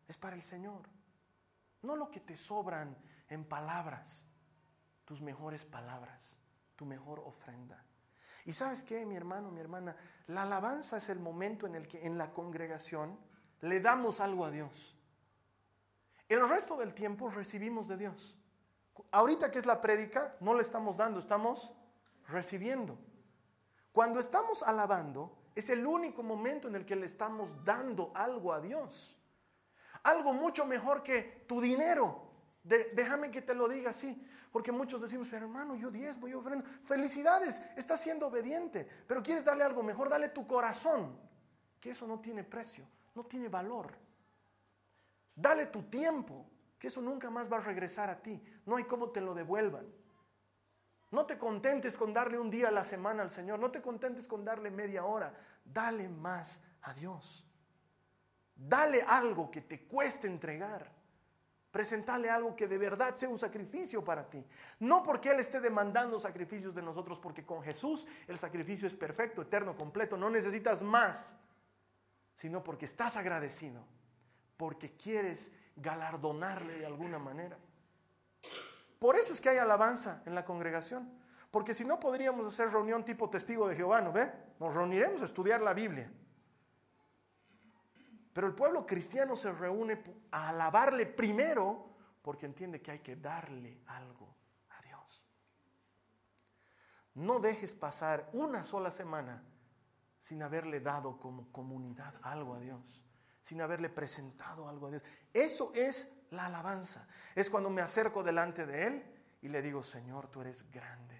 es 0.07 0.17
para 0.17 0.35
el 0.35 0.41
Señor. 0.41 0.87
No 1.81 1.95
lo 1.95 2.09
que 2.09 2.19
te 2.19 2.35
sobran 2.35 2.97
en 3.27 3.45
palabras, 3.45 4.26
tus 5.07 5.21
mejores 5.21 5.63
palabras, 5.63 6.37
tu 6.75 6.85
mejor 6.85 7.21
ofrenda. 7.21 7.81
Y 8.43 8.51
sabes 8.51 8.83
qué, 8.83 9.05
mi 9.05 9.15
hermano, 9.15 9.49
mi 9.51 9.61
hermana, 9.61 9.95
la 10.27 10.43
alabanza 10.43 10.97
es 10.97 11.07
el 11.07 11.19
momento 11.19 11.65
en 11.65 11.75
el 11.75 11.87
que 11.87 12.05
en 12.05 12.17
la 12.17 12.33
congregación 12.33 13.17
le 13.61 13.79
damos 13.79 14.19
algo 14.19 14.43
a 14.43 14.51
Dios. 14.51 14.97
El 16.27 16.47
resto 16.47 16.75
del 16.75 16.93
tiempo 16.93 17.29
recibimos 17.29 17.87
de 17.87 17.95
Dios. 17.95 18.37
Ahorita 19.11 19.49
que 19.49 19.59
es 19.59 19.65
la 19.65 19.79
prédica, 19.79 20.35
no 20.41 20.53
le 20.53 20.61
estamos 20.61 20.97
dando, 20.97 21.19
estamos 21.19 21.71
recibiendo. 22.27 22.97
Cuando 23.93 24.19
estamos 24.19 24.61
alabando, 24.61 25.37
es 25.55 25.69
el 25.69 25.85
único 25.85 26.21
momento 26.21 26.67
en 26.67 26.75
el 26.75 26.85
que 26.85 26.97
le 26.97 27.05
estamos 27.05 27.63
dando 27.63 28.11
algo 28.13 28.51
a 28.51 28.59
Dios. 28.59 29.17
Algo 30.03 30.33
mucho 30.33 30.65
mejor 30.65 31.01
que 31.01 31.45
tu 31.47 31.61
dinero. 31.61 32.26
Déjame 32.67 33.31
que 33.31 33.41
te 33.41 33.53
lo 33.53 33.67
diga 33.67 33.91
así. 33.91 34.21
Porque 34.51 34.71
muchos 34.71 35.01
decimos, 35.01 35.27
pero 35.29 35.45
hermano, 35.45 35.75
yo 35.75 35.91
diezmo, 35.91 36.27
yo 36.27 36.39
ofrendo. 36.39 36.65
Felicidades, 36.85 37.61
estás 37.75 38.01
siendo 38.01 38.27
obediente. 38.27 38.87
Pero 39.07 39.21
quieres 39.21 39.45
darle 39.45 39.63
algo 39.63 39.83
mejor, 39.83 40.09
dale 40.09 40.29
tu 40.29 40.47
corazón. 40.47 41.17
Que 41.79 41.91
eso 41.91 42.07
no 42.07 42.19
tiene 42.19 42.43
precio, 42.43 42.85
no 43.13 43.25
tiene 43.25 43.49
valor. 43.49 43.93
Dale 45.35 45.67
tu 45.67 45.83
tiempo, 45.83 46.45
que 46.79 46.87
eso 46.87 47.01
nunca 47.01 47.29
más 47.29 47.51
va 47.51 47.57
a 47.57 47.61
regresar 47.61 48.09
a 48.09 48.21
ti. 48.21 48.41
No 48.65 48.77
hay 48.77 48.85
cómo 48.85 49.11
te 49.11 49.21
lo 49.21 49.33
devuelvan. 49.35 49.85
No 51.11 51.25
te 51.25 51.37
contentes 51.37 51.95
con 51.95 52.13
darle 52.13 52.37
un 52.37 52.49
día 52.49 52.67
a 52.67 52.71
la 52.71 52.83
semana 52.83 53.23
al 53.23 53.31
Señor, 53.31 53.59
no 53.59 53.71
te 53.71 53.81
contentes 53.81 54.27
con 54.27 54.43
darle 54.43 54.69
media 54.71 55.05
hora, 55.05 55.33
dale 55.63 56.09
más 56.09 56.63
a 56.81 56.93
Dios. 56.93 57.45
Dale 58.55 59.03
algo 59.03 59.49
que 59.49 59.61
te 59.61 59.85
cueste 59.85 60.27
entregar. 60.27 60.96
Presentale 61.77 62.27
algo 62.27 62.55
que 62.55 62.67
de 62.67 62.75
verdad 62.75 63.15
sea 63.15 63.29
un 63.29 63.37
sacrificio 63.37 64.03
para 64.03 64.27
ti. 64.27 64.43
No 64.79 65.03
porque 65.03 65.29
Él 65.29 65.39
esté 65.39 65.61
demandando 65.61 66.17
sacrificios 66.17 66.73
de 66.73 66.81
nosotros, 66.81 67.19
porque 67.19 67.45
con 67.45 67.61
Jesús 67.61 68.07
el 68.27 68.35
sacrificio 68.39 68.87
es 68.87 68.95
perfecto, 68.95 69.43
eterno, 69.43 69.77
completo. 69.77 70.17
No 70.17 70.31
necesitas 70.31 70.81
más, 70.81 71.35
sino 72.33 72.63
porque 72.63 72.85
estás 72.85 73.15
agradecido, 73.15 73.83
porque 74.57 74.93
quieres 74.93 75.51
galardonarle 75.75 76.79
de 76.79 76.87
alguna 76.87 77.19
manera. 77.19 77.59
Por 78.97 79.15
eso 79.15 79.31
es 79.31 79.39
que 79.39 79.49
hay 79.49 79.57
alabanza 79.59 80.23
en 80.25 80.33
la 80.33 80.45
congregación. 80.45 81.07
Porque 81.51 81.75
si 81.75 81.85
no 81.85 81.99
podríamos 81.99 82.47
hacer 82.47 82.71
reunión 82.71 83.05
tipo 83.05 83.29
testigo 83.29 83.67
de 83.67 83.75
Jehová, 83.75 84.01
¿no 84.01 84.11
ve? 84.11 84.31
Nos 84.59 84.73
reuniremos 84.73 85.21
a 85.21 85.25
estudiar 85.25 85.61
la 85.61 85.75
Biblia. 85.75 86.11
Pero 88.37 88.45
el 88.45 88.53
pueblo 88.53 88.85
cristiano 88.85 89.35
se 89.35 89.51
reúne 89.51 89.99
a 90.29 90.49
alabarle 90.49 91.07
primero 91.07 91.89
porque 92.21 92.45
entiende 92.45 92.83
que 92.83 92.91
hay 92.91 92.99
que 92.99 93.15
darle 93.15 93.81
algo 93.87 94.31
a 94.69 94.81
Dios. 94.83 95.27
no 97.15 97.39
dejes 97.39 97.73
pasar 97.73 98.29
una 98.33 98.63
sola 98.63 98.91
semana 98.91 99.43
sin 100.19 100.43
haberle 100.43 100.81
dado 100.81 101.17
como 101.17 101.51
comunidad 101.51 102.13
algo 102.21 102.53
a 102.53 102.59
Dios, 102.59 103.03
sin 103.41 103.59
haberle 103.59 103.89
presentado 103.89 104.69
algo 104.69 104.85
a 104.85 104.91
Dios. 104.91 105.03
Eso 105.33 105.71
es 105.73 106.13
la 106.29 106.45
alabanza. 106.45 107.07
Es 107.33 107.49
cuando 107.49 107.71
me 107.71 107.81
acerco 107.81 108.21
delante 108.21 108.67
de 108.67 108.85
Él 108.85 109.15
y 109.41 109.47
le 109.47 109.63
digo, 109.63 109.81
Señor, 109.81 110.27
tú 110.27 110.41
eres 110.41 110.69
grande. 110.69 111.19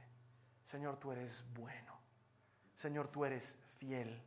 Señor, 0.62 1.00
tú 1.00 1.12
eres 1.12 1.52
bueno. 1.56 2.00
Señor, 2.76 3.08
tú 3.08 3.26
eres 3.26 3.58
fiel. 3.78 4.24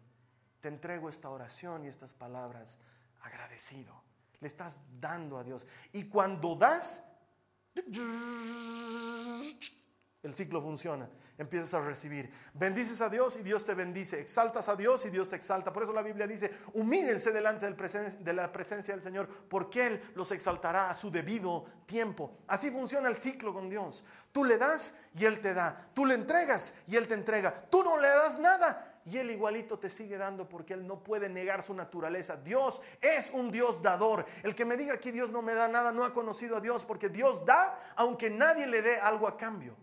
Te 0.61 0.69
entrego 0.69 1.09
esta 1.09 1.31
oración 1.31 1.85
y 1.85 1.89
estas 1.89 2.15
palabras 2.15 2.79
agradecido. 3.23 4.03
Le 4.41 4.47
estás 4.47 4.83
dando 5.01 5.39
a 5.39 5.45
Dios. 5.45 5.67
Y 5.93 6.05
cuando 6.05 6.55
das, 6.55 7.03
el 10.23 10.35
ciclo 10.35 10.61
funciona. 10.61 11.09
Empiezas 11.39 11.73
a 11.73 11.81
recibir. 11.81 12.31
Bendices 12.53 13.01
a 13.01 13.09
Dios 13.09 13.37
y 13.37 13.43
Dios 13.43 13.65
te 13.65 13.73
bendice. 13.73 14.21
Exaltas 14.21 14.69
a 14.69 14.77
Dios 14.77 15.07
y 15.07 15.11
Dios 15.11 15.29
te 15.29 15.37
exalta. 15.37 15.73
Por 15.73 15.85
eso 15.85 15.95
la 15.95 16.03
Biblia 16.03 16.27
dice, 16.27 16.51
humíllense 16.75 17.33
delante 17.33 17.67
de 17.67 18.33
la 18.35 18.53
presencia 18.53 18.93
del 18.93 19.03
Señor, 19.03 19.27
porque 19.49 19.87
Él 19.87 20.13
los 20.15 20.31
exaltará 20.33 20.91
a 20.91 20.95
su 20.95 21.11
debido 21.11 21.65
tiempo. 21.87 22.37
Así 22.47 22.71
funciona 22.71 23.09
el 23.09 23.17
ciclo 23.17 23.55
con 23.55 23.71
Dios. 23.71 24.05
Tú 24.33 24.45
le 24.45 24.59
das 24.59 24.97
y 25.15 25.25
Él 25.25 25.41
te 25.41 25.55
da. 25.55 25.89
Tú 25.95 26.05
le 26.05 26.15
entregas 26.15 26.75
y 26.87 26.97
Él 26.97 27.09
te 27.09 27.15
entrega. 27.15 27.55
Tú 27.71 27.83
no 27.83 27.97
le 27.97 28.09
das 28.09 28.39
nada 28.39 28.90
y 29.05 29.17
Él 29.17 29.31
igualito 29.31 29.79
te 29.79 29.89
sigue 29.89 30.19
dando 30.19 30.49
porque 30.49 30.75
Él 30.75 30.87
no 30.87 31.03
puede 31.03 31.29
negar 31.29 31.63
su 31.63 31.75
naturaleza. 31.75 32.37
Dios 32.37 32.83
es 33.01 33.31
un 33.31 33.51
Dios 33.51 33.81
dador. 33.81 34.27
El 34.43 34.55
que 34.55 34.65
me 34.65 34.77
diga 34.77 34.99
que 34.99 35.13
Dios 35.13 35.31
no 35.31 35.43
me 35.43 35.55
da 35.55 35.69
nada 35.69 35.93
no 35.93 36.05
ha 36.05 36.13
conocido 36.13 36.57
a 36.57 36.61
Dios 36.61 36.85
porque 36.85 37.09
Dios 37.09 37.45
da 37.45 37.79
aunque 37.97 38.31
nadie 38.31 38.67
le 38.67 38.83
dé 38.83 39.01
algo 39.01 39.27
a 39.27 39.37
cambio. 39.37 39.77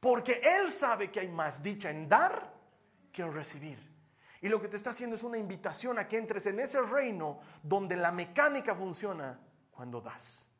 Porque 0.00 0.40
Él 0.42 0.70
sabe 0.70 1.10
que 1.10 1.20
hay 1.20 1.28
más 1.28 1.62
dicha 1.62 1.90
en 1.90 2.08
dar 2.08 2.52
que 3.12 3.22
en 3.22 3.32
recibir. 3.32 3.92
Y 4.40 4.48
lo 4.48 4.60
que 4.60 4.66
te 4.66 4.76
está 4.76 4.90
haciendo 4.90 5.14
es 5.14 5.22
una 5.22 5.38
invitación 5.38 6.00
a 6.00 6.08
que 6.08 6.18
entres 6.18 6.46
en 6.46 6.58
ese 6.58 6.82
reino 6.82 7.38
donde 7.62 7.94
la 7.94 8.10
mecánica 8.10 8.74
funciona 8.74 9.38
cuando 9.70 10.00
das, 10.00 10.50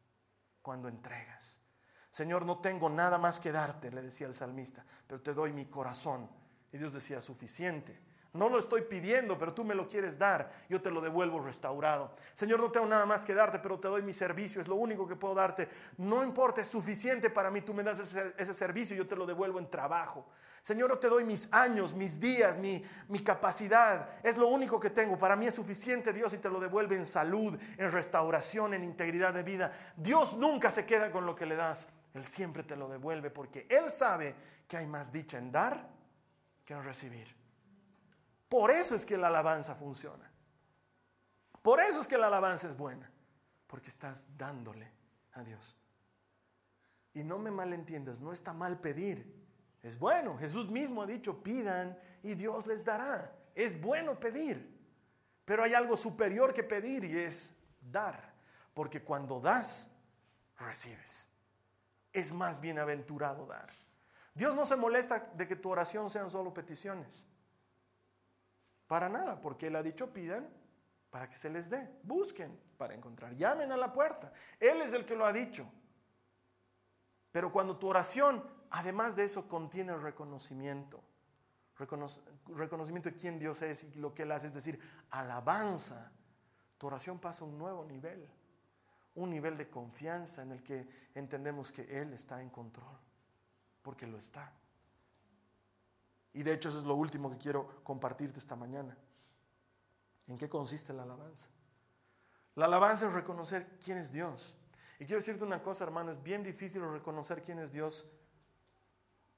cuando 0.62 0.88
entregas. 0.88 1.61
Señor, 2.09 2.47
no 2.47 2.61
tengo 2.61 2.88
nada 2.88 3.18
más 3.18 3.40
que 3.40 3.51
darte, 3.51 3.90
le 3.90 4.03
decía 4.03 4.29
el 4.29 4.35
salmista, 4.35 4.85
pero 5.07 5.21
te 5.21 5.35
doy 5.35 5.53
mi 5.53 5.64
corazón. 5.64 6.31
Y 6.73 6.79
Dios 6.79 6.93
decía, 6.93 7.21
suficiente. 7.21 7.99
No 8.35 8.49
lo 8.49 8.59
estoy 8.59 8.81
pidiendo, 8.83 9.39
pero 9.39 9.53
tú 9.53 9.63
me 9.63 9.75
lo 9.75 9.87
quieres 9.87 10.19
dar, 10.19 10.51
yo 10.71 10.81
te 10.81 10.91
lo 10.91 11.03
devuelvo 11.03 11.39
restaurado. 11.41 12.15
Señor, 12.33 12.61
no 12.61 12.73
tengo 12.73 12.87
nada 12.87 13.05
más 13.05 13.27
que 13.27 13.35
darte, 13.35 13.59
pero 13.59 13.79
te 13.79 13.89
doy 13.89 14.01
mi 14.01 14.15
servicio, 14.15 14.59
es 14.59 14.69
lo 14.69 14.77
único 14.77 15.07
que 15.07 15.17
puedo 15.17 15.35
darte. 15.35 15.69
No 15.99 16.25
importa, 16.25 16.63
es 16.63 16.69
suficiente 16.69 17.29
para 17.29 17.51
mí, 17.51 17.61
tú 17.61 17.75
me 17.75 17.83
das 17.83 17.99
ese, 17.99 18.55
servicio, 18.55 18.97
yo 18.97 19.07
te 19.07 19.17
lo 19.17 19.27
devuelvo 19.27 19.59
en 19.59 19.69
trabajo. 19.69 20.27
Señor, 20.63 20.89
yo 20.89 20.99
te 20.99 21.11
doy 21.11 21.25
mis 21.25 21.53
años, 21.53 21.93
mis 21.93 22.19
días, 22.19 22.57
mi, 22.57 22.83
mi 23.09 23.21
capacidad, 23.21 24.09
es 24.23 24.39
lo 24.39 24.47
único 24.47 24.81
que 24.81 24.89
tengo. 24.89 25.19
Para 25.19 25.37
mí 25.37 25.47
es 25.47 25.55
suficiente, 25.55 26.11
Dios, 26.11 26.33
y 26.33 26.39
te 26.39 26.49
lo 26.49 26.59
devuelve 26.59 26.97
en 26.97 27.05
salud, 27.05 27.59
en 27.77 27.93
restauración, 27.93 28.73
en 28.73 28.83
integridad 28.83 29.35
de 29.35 29.43
vida. 29.43 29.73
Dios 29.95 30.39
nunca 30.39 30.71
se 30.71 30.87
queda 30.87 31.11
con 31.13 31.27
lo 31.27 31.35
que 31.35 31.45
le 31.45 31.57
das, 31.57 31.91
Él 32.15 32.25
siempre 32.25 32.63
te 32.63 32.77
lo 32.77 32.89
devuelve 32.89 33.31
porque 33.31 33.67
Él 33.69 33.91
sabe 33.91 34.35
que 34.67 34.79
hay 34.79 34.87
más 34.87 35.13
dicha 35.13 35.37
en 35.37 35.53
dar 35.53 36.02
recibir. 36.81 37.35
Por 38.49 38.71
eso 38.71 38.95
es 38.95 39.05
que 39.05 39.19
la 39.19 39.27
alabanza 39.29 39.75
funciona. 39.75 40.31
Por 41.63 41.81
eso 41.81 42.01
es 42.01 42.07
que 42.07 42.19
la 42.19 42.27
alabanza 42.27 42.69
es 42.69 42.77
buena. 42.77 43.11
Porque 43.67 43.91
estás 43.91 44.27
dándole 44.37 44.91
a 45.33 45.43
Dios. 45.43 45.77
Y 47.15 47.25
no 47.25 47.39
me 47.39 47.51
malentiendas, 47.51 48.21
no 48.21 48.33
está 48.33 48.53
mal 48.53 48.81
pedir. 48.81 49.43
Es 49.83 49.99
bueno. 49.99 50.39
Jesús 50.39 50.71
mismo 50.71 51.03
ha 51.03 51.07
dicho, 51.07 51.43
pidan 51.43 51.99
y 52.23 52.35
Dios 52.35 52.67
les 52.67 52.85
dará. 52.85 53.35
Es 53.55 53.81
bueno 53.81 54.19
pedir. 54.19 54.81
Pero 55.45 55.65
hay 55.65 55.75
algo 55.75 55.97
superior 55.97 56.55
que 56.55 56.63
pedir 56.63 57.05
y 57.05 57.19
es 57.19 57.55
dar. 57.81 58.33
Porque 58.75 59.03
cuando 59.03 59.41
das, 59.41 59.91
recibes. 60.59 61.29
Es 62.13 62.33
más 62.33 62.61
bienaventurado 62.61 63.47
dar. 63.47 63.71
Dios 64.35 64.55
no 64.55 64.64
se 64.64 64.77
molesta 64.77 65.31
de 65.35 65.47
que 65.47 65.57
tu 65.57 65.71
oración 65.71 66.09
sean 66.11 66.31
solo 66.31 66.55
peticiones. 66.55 67.27
Para 68.87 69.09
nada, 69.09 69.40
porque 69.40 69.66
Él 69.68 69.77
ha 69.77 69.83
dicho 69.83 70.12
pidan 70.12 70.49
para 71.11 71.29
que 71.29 71.37
se 71.37 71.51
les 71.51 71.68
dé. 71.68 72.01
Busquen 72.03 72.59
para 72.79 72.95
encontrar. 72.95 73.35
Llamen 73.35 73.71
a 73.71 73.77
la 73.77 73.92
puerta. 73.92 74.33
Él 74.59 74.81
es 74.81 74.95
el 74.95 75.05
que 75.05 75.14
lo 75.14 75.27
ha 75.27 75.33
dicho. 75.33 75.71
Pero 77.31 77.53
cuando 77.53 77.77
tu 77.77 77.88
oración, 77.88 78.45
además 78.71 79.16
de 79.16 79.25
eso, 79.25 79.49
contiene 79.49 79.97
reconocimiento, 79.97 81.03
reconocimiento 82.49 83.11
de 83.11 83.16
quién 83.16 83.38
Dios 83.38 83.62
es 83.62 83.85
y 83.85 83.95
lo 83.95 84.14
que 84.14 84.23
Él 84.23 84.33
hace, 84.33 84.47
es 84.47 84.55
decir, 84.55 84.79
alabanza, 85.11 86.12
tu 86.79 86.87
oración 86.87 87.18
pasa 87.18 87.45
a 87.45 87.49
un 87.49 87.57
nuevo 87.59 87.85
nivel, 87.85 88.29
un 89.14 89.31
nivel 89.31 89.57
de 89.57 89.68
confianza 89.71 90.42
en 90.42 90.53
el 90.53 90.62
que 90.62 90.87
entendemos 91.14 91.73
que 91.73 92.01
Él 92.01 92.12
está 92.12 92.42
en 92.42 92.51
control, 92.51 92.99
porque 93.83 94.07
lo 94.07 94.18
está. 94.18 94.53
Y 96.33 96.42
de 96.42 96.55
hecho 96.55 96.68
eso 96.68 96.79
es 96.79 96.85
lo 96.85 96.95
último 96.95 97.31
que 97.31 97.38
quiero 97.38 97.83
compartirte 97.85 98.38
esta 98.38 98.57
mañana. 98.57 98.97
¿En 100.27 100.38
qué 100.38 100.49
consiste 100.49 100.92
la 100.92 101.03
alabanza? 101.03 101.49
La 102.55 102.66
alabanza 102.66 103.07
es 103.07 103.12
reconocer 103.12 103.79
quién 103.83 103.99
es 103.99 104.12
Dios. 104.12 104.57
Y 104.99 105.05
quiero 105.05 105.21
decirte 105.21 105.45
una 105.45 105.62
cosa, 105.62 105.85
hermano, 105.85 106.12
es 106.12 106.23
bien 106.23 106.42
difícil 106.42 106.83
reconocer 106.90 107.42
quién 107.42 107.59
es 107.59 107.73
Dios 107.73 108.07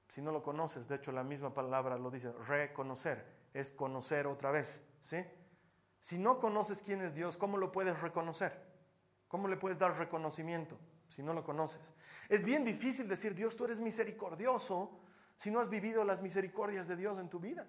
si 0.09 0.21
no 0.21 0.31
lo 0.31 0.43
conoces. 0.43 0.87
De 0.89 0.97
hecho, 0.97 1.11
la 1.11 1.25
misma 1.25 1.55
palabra 1.55 1.97
lo 1.97 2.11
dice, 2.11 2.33
reconocer, 2.47 3.25
es 3.55 3.71
conocer 3.71 4.27
otra 4.27 4.51
vez, 4.51 4.85
¿sí? 5.01 5.25
Si 6.01 6.19
no 6.19 6.39
conoces 6.39 6.83
quién 6.83 7.01
es 7.01 7.15
Dios, 7.15 7.39
¿cómo 7.39 7.57
lo 7.57 7.73
puedes 7.73 7.99
reconocer? 8.01 8.74
¿Cómo 9.35 9.49
le 9.49 9.57
puedes 9.57 9.81
dar 9.81 9.99
reconocimiento 9.99 10.79
si 11.09 11.21
no 11.21 11.33
lo 11.33 11.43
conoces? 11.43 11.93
Es 12.29 12.45
bien 12.45 12.65
difícil 12.65 13.09
decir, 13.09 13.35
Dios, 13.35 13.57
tú 13.57 13.65
eres 13.65 13.81
misericordioso, 13.81 14.97
si 15.35 15.51
no 15.51 15.59
has 15.59 15.69
vivido 15.69 16.05
las 16.05 16.23
misericordias 16.23 16.87
de 16.87 16.95
Dios 16.95 17.19
en 17.19 17.29
tu 17.29 17.41
vida. 17.41 17.67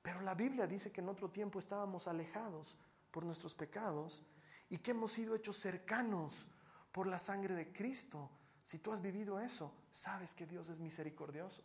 Pero 0.00 0.22
la 0.22 0.34
Biblia 0.34 0.66
dice 0.66 0.90
que 0.90 1.02
en 1.02 1.10
otro 1.10 1.28
tiempo 1.28 1.58
estábamos 1.58 2.08
alejados 2.08 2.78
por 3.10 3.26
nuestros 3.26 3.54
pecados 3.54 4.24
y 4.70 4.78
que 4.78 4.92
hemos 4.92 5.12
sido 5.12 5.34
hechos 5.34 5.58
cercanos 5.58 6.48
por 6.90 7.06
la 7.06 7.18
sangre 7.18 7.54
de 7.54 7.70
Cristo. 7.70 8.30
Si 8.64 8.78
tú 8.78 8.90
has 8.90 9.02
vivido 9.02 9.38
eso, 9.38 9.74
sabes 9.90 10.32
que 10.32 10.46
Dios 10.46 10.70
es 10.70 10.78
misericordioso. 10.78 11.62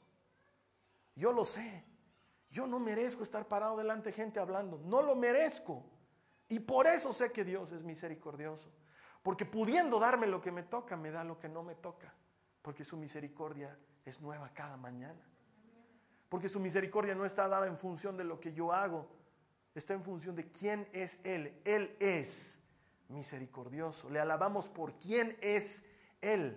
Yo 1.16 1.32
lo 1.32 1.46
sé. 1.46 1.86
Yo 2.50 2.68
no 2.68 2.82
merezco 2.82 3.24
estar 3.24 3.48
parado 3.48 3.78
delante 3.78 4.10
de 4.10 4.13
gente 4.13 4.42
hablando. 4.42 4.78
No 4.84 5.02
lo 5.02 5.16
merezco. 5.16 5.86
Y 6.54 6.60
por 6.60 6.86
eso 6.86 7.12
sé 7.12 7.32
que 7.32 7.44
Dios 7.44 7.72
es 7.72 7.84
misericordioso. 7.84 8.70
Porque 9.24 9.44
pudiendo 9.44 9.98
darme 9.98 10.28
lo 10.28 10.39
que 10.39 10.52
me 10.52 10.62
toca, 10.62 10.96
me 10.96 11.10
da 11.10 11.24
lo 11.24 11.39
que 11.39 11.50
no 11.50 11.63
me 11.63 11.74
toca. 11.74 12.13
Porque 12.62 12.86
su 12.86 12.96
misericordia 12.96 13.76
es 14.06 14.22
nueva 14.22 14.54
cada 14.54 14.78
mañana. 14.78 15.20
Porque 16.30 16.48
su 16.48 16.60
misericordia 16.60 17.16
no 17.16 17.26
está 17.26 17.48
dada 17.48 17.66
en 17.66 17.76
función 17.76 18.18
de 18.18 18.24
lo 18.24 18.39
que 18.39 18.54
yo 18.54 18.72
hago, 18.72 19.10
está 19.74 19.96
en 19.96 20.04
función 20.04 20.36
de 20.36 20.48
quién 20.52 20.88
es 20.94 21.20
Él. 21.24 21.60
Él 21.66 21.98
es 22.00 22.62
misericordioso. 23.08 24.12
Le 24.12 24.20
alabamos 24.20 24.70
por 24.70 24.94
quién 25.00 25.36
es 25.42 25.88
Él. 26.22 26.56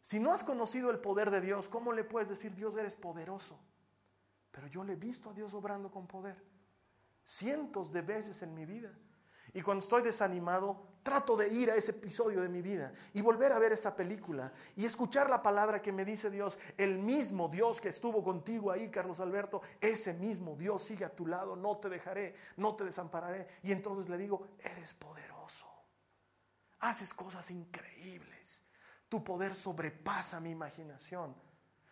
Si 0.00 0.18
no 0.18 0.32
has 0.32 0.42
conocido 0.42 0.90
el 0.90 0.98
poder 0.98 1.30
de 1.30 1.40
Dios, 1.40 1.68
¿cómo 1.68 1.92
le 1.92 2.02
puedes 2.02 2.28
decir 2.28 2.52
Dios 2.56 2.76
eres 2.76 2.96
poderoso? 2.96 3.60
Pero 4.50 4.66
yo 4.66 4.82
le 4.82 4.94
he 4.94 4.96
visto 4.96 5.30
a 5.30 5.34
Dios 5.34 5.54
obrando 5.54 5.88
con 5.88 6.08
poder 6.08 6.57
cientos 7.28 7.92
de 7.92 8.00
veces 8.00 8.42
en 8.42 8.54
mi 8.54 8.64
vida. 8.64 8.90
Y 9.52 9.60
cuando 9.60 9.82
estoy 9.82 10.02
desanimado, 10.02 10.88
trato 11.02 11.36
de 11.36 11.48
ir 11.48 11.70
a 11.70 11.74
ese 11.74 11.90
episodio 11.90 12.40
de 12.40 12.48
mi 12.48 12.62
vida 12.62 12.92
y 13.12 13.20
volver 13.20 13.52
a 13.52 13.58
ver 13.58 13.72
esa 13.72 13.94
película 13.94 14.52
y 14.76 14.84
escuchar 14.84 15.28
la 15.28 15.42
palabra 15.42 15.80
que 15.80 15.92
me 15.92 16.04
dice 16.04 16.30
Dios, 16.30 16.58
el 16.76 16.98
mismo 16.98 17.48
Dios 17.48 17.80
que 17.80 17.90
estuvo 17.90 18.22
contigo 18.24 18.70
ahí, 18.70 18.90
Carlos 18.90 19.20
Alberto, 19.20 19.60
ese 19.80 20.14
mismo 20.14 20.56
Dios 20.56 20.82
sigue 20.82 21.04
a 21.04 21.14
tu 21.14 21.26
lado, 21.26 21.54
no 21.54 21.76
te 21.76 21.88
dejaré, 21.88 22.34
no 22.56 22.76
te 22.76 22.84
desampararé. 22.84 23.46
Y 23.62 23.72
entonces 23.72 24.08
le 24.08 24.16
digo, 24.16 24.48
eres 24.60 24.94
poderoso, 24.94 25.66
haces 26.80 27.12
cosas 27.12 27.50
increíbles, 27.50 28.66
tu 29.08 29.22
poder 29.22 29.54
sobrepasa 29.54 30.40
mi 30.40 30.50
imaginación. 30.50 31.34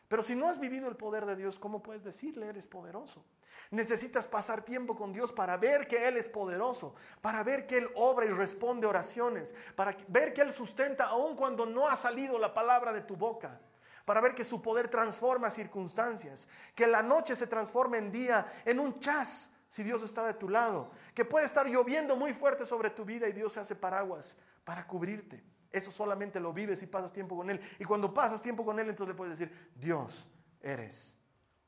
Pero 0.08 0.22
si 0.22 0.34
no 0.34 0.48
has 0.48 0.60
vivido 0.60 0.88
el 0.88 0.96
poder 0.96 1.26
de 1.26 1.36
Dios, 1.36 1.58
¿cómo 1.58 1.82
puedes 1.82 2.04
decirle 2.04 2.48
eres 2.48 2.66
poderoso? 2.66 3.24
Necesitas 3.70 4.28
pasar 4.28 4.64
tiempo 4.64 4.94
con 4.94 5.12
Dios 5.12 5.32
para 5.32 5.56
ver 5.56 5.86
que 5.86 6.06
Él 6.06 6.16
es 6.16 6.28
poderoso, 6.28 6.94
para 7.20 7.42
ver 7.42 7.66
que 7.66 7.78
Él 7.78 7.88
obra 7.94 8.24
y 8.24 8.30
responde 8.30 8.86
oraciones, 8.86 9.54
para 9.74 9.96
ver 10.08 10.32
que 10.32 10.42
Él 10.42 10.52
sustenta 10.52 11.06
aun 11.06 11.36
cuando 11.36 11.66
no 11.66 11.88
ha 11.88 11.96
salido 11.96 12.38
la 12.38 12.54
palabra 12.54 12.92
de 12.92 13.00
tu 13.00 13.16
boca, 13.16 13.60
para 14.04 14.20
ver 14.20 14.34
que 14.34 14.44
su 14.44 14.62
poder 14.62 14.88
transforma 14.88 15.50
circunstancias, 15.50 16.48
que 16.74 16.86
la 16.86 17.02
noche 17.02 17.34
se 17.34 17.46
transforma 17.46 17.98
en 17.98 18.12
día, 18.12 18.46
en 18.64 18.78
un 18.78 19.00
chas, 19.00 19.52
si 19.68 19.82
Dios 19.82 20.02
está 20.02 20.24
de 20.24 20.34
tu 20.34 20.48
lado, 20.48 20.90
que 21.14 21.24
puede 21.24 21.46
estar 21.46 21.66
lloviendo 21.66 22.16
muy 22.16 22.32
fuerte 22.32 22.64
sobre 22.64 22.90
tu 22.90 23.04
vida 23.04 23.28
y 23.28 23.32
Dios 23.32 23.52
se 23.52 23.60
hace 23.60 23.74
paraguas 23.74 24.36
para 24.64 24.86
cubrirte. 24.86 25.42
Eso 25.72 25.90
solamente 25.90 26.40
lo 26.40 26.52
vives 26.52 26.82
y 26.82 26.86
pasas 26.86 27.12
tiempo 27.12 27.36
con 27.36 27.50
Él. 27.50 27.60
Y 27.78 27.84
cuando 27.84 28.14
pasas 28.14 28.40
tiempo 28.40 28.64
con 28.64 28.78
Él, 28.78 28.88
entonces 28.88 29.14
le 29.14 29.16
puedes 29.16 29.38
decir, 29.38 29.72
Dios, 29.74 30.28
eres 30.62 31.18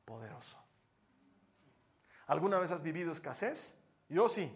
poderoso. 0.04 0.67
¿Alguna 2.28 2.58
vez 2.58 2.70
has 2.70 2.82
vivido 2.82 3.10
escasez? 3.10 3.74
Yo 4.08 4.28
sí. 4.28 4.52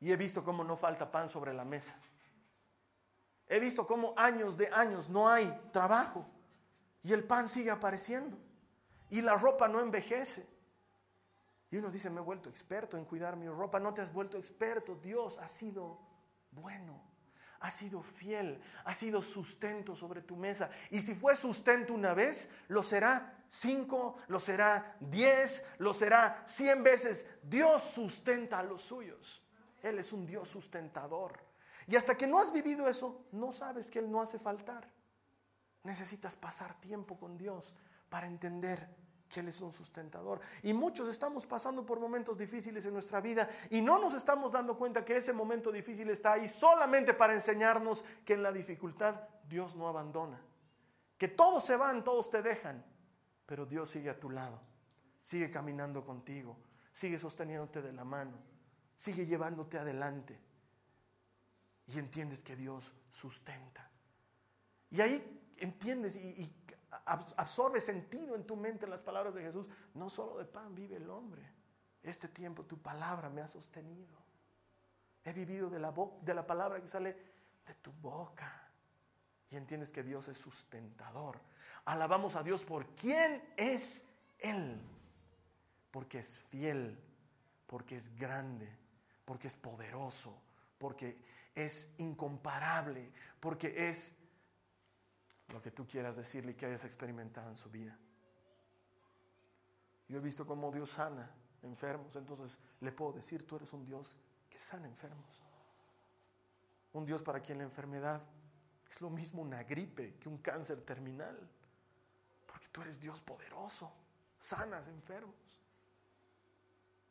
Y 0.00 0.12
he 0.12 0.16
visto 0.16 0.44
cómo 0.44 0.64
no 0.64 0.76
falta 0.76 1.10
pan 1.10 1.28
sobre 1.28 1.54
la 1.54 1.64
mesa. 1.64 1.96
He 3.46 3.60
visto 3.60 3.86
cómo 3.86 4.14
años 4.16 4.56
de 4.56 4.68
años 4.72 5.08
no 5.08 5.28
hay 5.28 5.48
trabajo 5.72 6.26
y 7.02 7.12
el 7.12 7.24
pan 7.24 7.48
sigue 7.48 7.70
apareciendo 7.70 8.36
y 9.10 9.22
la 9.22 9.34
ropa 9.34 9.68
no 9.68 9.80
envejece. 9.80 10.46
Y 11.70 11.76
uno 11.76 11.90
dice, 11.90 12.10
me 12.10 12.20
he 12.20 12.24
vuelto 12.24 12.50
experto 12.50 12.96
en 12.96 13.04
cuidar 13.04 13.36
mi 13.36 13.48
ropa. 13.48 13.78
No 13.78 13.94
te 13.94 14.00
has 14.00 14.12
vuelto 14.12 14.36
experto. 14.36 14.96
Dios 14.96 15.38
ha 15.38 15.48
sido 15.48 16.00
bueno, 16.50 17.00
ha 17.62 17.70
sido 17.70 18.02
fiel, 18.02 18.60
ha 18.84 18.92
sido 18.92 19.22
sustento 19.22 19.94
sobre 19.94 20.20
tu 20.20 20.36
mesa. 20.36 20.68
Y 20.90 21.00
si 21.00 21.14
fue 21.14 21.36
sustento 21.36 21.94
una 21.94 22.12
vez, 22.12 22.50
lo 22.66 22.82
será 22.82 23.44
cinco, 23.48 24.16
lo 24.26 24.40
será 24.40 24.96
diez, 24.98 25.64
lo 25.78 25.94
será 25.94 26.42
cien 26.44 26.82
veces. 26.82 27.26
Dios 27.42 27.84
sustenta 27.84 28.58
a 28.58 28.64
los 28.64 28.82
suyos. 28.82 29.42
Él 29.80 30.00
es 30.00 30.12
un 30.12 30.26
Dios 30.26 30.48
sustentador. 30.48 31.38
Y 31.86 31.94
hasta 31.94 32.16
que 32.16 32.26
no 32.26 32.40
has 32.40 32.52
vivido 32.52 32.88
eso, 32.88 33.26
no 33.30 33.52
sabes 33.52 33.90
que 33.90 34.00
Él 34.00 34.10
no 34.10 34.20
hace 34.20 34.40
faltar. 34.40 34.90
Necesitas 35.84 36.34
pasar 36.34 36.80
tiempo 36.80 37.16
con 37.16 37.38
Dios 37.38 37.74
para 38.08 38.26
entender 38.26 38.88
que 39.32 39.40
Él 39.40 39.48
es 39.48 39.60
un 39.60 39.72
sustentador. 39.72 40.40
Y 40.62 40.74
muchos 40.74 41.08
estamos 41.08 41.46
pasando 41.46 41.84
por 41.86 41.98
momentos 41.98 42.36
difíciles 42.36 42.84
en 42.84 42.92
nuestra 42.92 43.20
vida 43.20 43.48
y 43.70 43.80
no 43.80 43.98
nos 43.98 44.12
estamos 44.12 44.52
dando 44.52 44.76
cuenta 44.76 45.04
que 45.04 45.16
ese 45.16 45.32
momento 45.32 45.72
difícil 45.72 46.10
está 46.10 46.34
ahí 46.34 46.46
solamente 46.46 47.14
para 47.14 47.32
enseñarnos 47.32 48.04
que 48.24 48.34
en 48.34 48.42
la 48.42 48.52
dificultad 48.52 49.16
Dios 49.48 49.74
no 49.74 49.88
abandona. 49.88 50.38
Que 51.16 51.28
todos 51.28 51.64
se 51.64 51.76
van, 51.76 52.04
todos 52.04 52.28
te 52.28 52.42
dejan, 52.42 52.84
pero 53.46 53.64
Dios 53.64 53.88
sigue 53.90 54.10
a 54.10 54.20
tu 54.20 54.28
lado, 54.28 54.60
sigue 55.22 55.50
caminando 55.50 56.04
contigo, 56.04 56.58
sigue 56.92 57.18
sosteniéndote 57.18 57.80
de 57.80 57.92
la 57.92 58.04
mano, 58.04 58.36
sigue 58.96 59.24
llevándote 59.24 59.78
adelante. 59.78 60.38
Y 61.86 61.98
entiendes 61.98 62.42
que 62.42 62.54
Dios 62.54 62.92
sustenta. 63.10 63.90
Y 64.90 65.00
ahí 65.00 65.54
entiendes 65.56 66.16
y, 66.16 66.52
absorbe 67.06 67.80
sentido 67.80 68.34
en 68.34 68.46
tu 68.46 68.56
mente 68.56 68.86
las 68.86 69.02
palabras 69.02 69.34
de 69.34 69.42
Jesús. 69.42 69.66
No 69.94 70.08
solo 70.08 70.38
de 70.38 70.44
pan 70.44 70.74
vive 70.74 70.96
el 70.96 71.08
hombre. 71.10 71.42
Este 72.02 72.28
tiempo 72.28 72.64
tu 72.64 72.78
palabra 72.78 73.28
me 73.30 73.40
ha 73.40 73.46
sostenido. 73.46 74.16
He 75.24 75.32
vivido 75.32 75.70
de 75.70 75.78
la, 75.78 75.94
de 76.20 76.34
la 76.34 76.46
palabra 76.46 76.80
que 76.80 76.88
sale 76.88 77.16
de 77.66 77.74
tu 77.76 77.92
boca. 77.92 78.70
Y 79.50 79.56
entiendes 79.56 79.92
que 79.92 80.02
Dios 80.02 80.28
es 80.28 80.38
sustentador. 80.38 81.38
Alabamos 81.84 82.36
a 82.36 82.42
Dios 82.42 82.64
por 82.64 82.86
quién 82.94 83.42
es 83.56 84.04
Él. 84.38 84.80
Porque 85.90 86.18
es 86.18 86.40
fiel, 86.40 86.98
porque 87.66 87.96
es 87.96 88.16
grande, 88.16 88.68
porque 89.24 89.48
es 89.48 89.56
poderoso, 89.56 90.34
porque 90.78 91.18
es 91.54 91.92
incomparable, 91.98 93.12
porque 93.40 93.88
es 93.88 94.16
lo 95.52 95.60
que 95.60 95.70
tú 95.70 95.86
quieras 95.86 96.16
decirle 96.16 96.52
y 96.52 96.54
que 96.54 96.66
hayas 96.66 96.84
experimentado 96.84 97.50
en 97.50 97.56
su 97.56 97.70
vida. 97.70 97.96
Yo 100.08 100.18
he 100.18 100.20
visto 100.20 100.46
cómo 100.46 100.70
Dios 100.70 100.90
sana 100.90 101.30
enfermos, 101.62 102.16
entonces 102.16 102.58
le 102.80 102.92
puedo 102.92 103.12
decir, 103.12 103.46
tú 103.46 103.56
eres 103.56 103.72
un 103.72 103.84
Dios 103.84 104.16
que 104.50 104.58
sana 104.58 104.86
enfermos. 104.86 105.42
Un 106.92 107.06
Dios 107.06 107.22
para 107.22 107.40
quien 107.40 107.58
la 107.58 107.64
enfermedad 107.64 108.22
es 108.90 109.00
lo 109.00 109.08
mismo 109.08 109.42
una 109.42 109.62
gripe 109.62 110.16
que 110.18 110.28
un 110.28 110.38
cáncer 110.38 110.82
terminal 110.82 111.38
tú 112.70 112.82
eres 112.82 113.00
Dios 113.00 113.20
poderoso, 113.20 113.92
sanas 114.38 114.88
enfermos. 114.88 115.34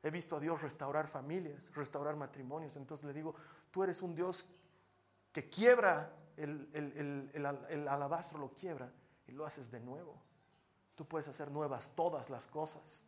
He 0.03 0.09
visto 0.09 0.37
a 0.37 0.39
Dios 0.39 0.61
restaurar 0.61 1.07
familias, 1.07 1.71
restaurar 1.75 2.15
matrimonios. 2.15 2.75
Entonces 2.75 3.05
le 3.05 3.13
digo, 3.13 3.35
tú 3.69 3.83
eres 3.83 4.01
un 4.01 4.15
Dios 4.15 4.45
que 5.31 5.47
quiebra 5.47 6.11
el, 6.43 7.87
alabastro, 7.87 8.39
lo 8.39 8.53
quiebra 8.53 8.91
y 9.27 9.31
lo 9.31 9.45
haces 9.45 9.71
de 9.71 9.79
nuevo. 9.79 10.21
Tú 10.95 11.07
puedes 11.07 11.27
hacer 11.27 11.51
nuevas 11.51 11.91
todas 11.95 12.29
las 12.29 12.47
cosas. 12.47 13.05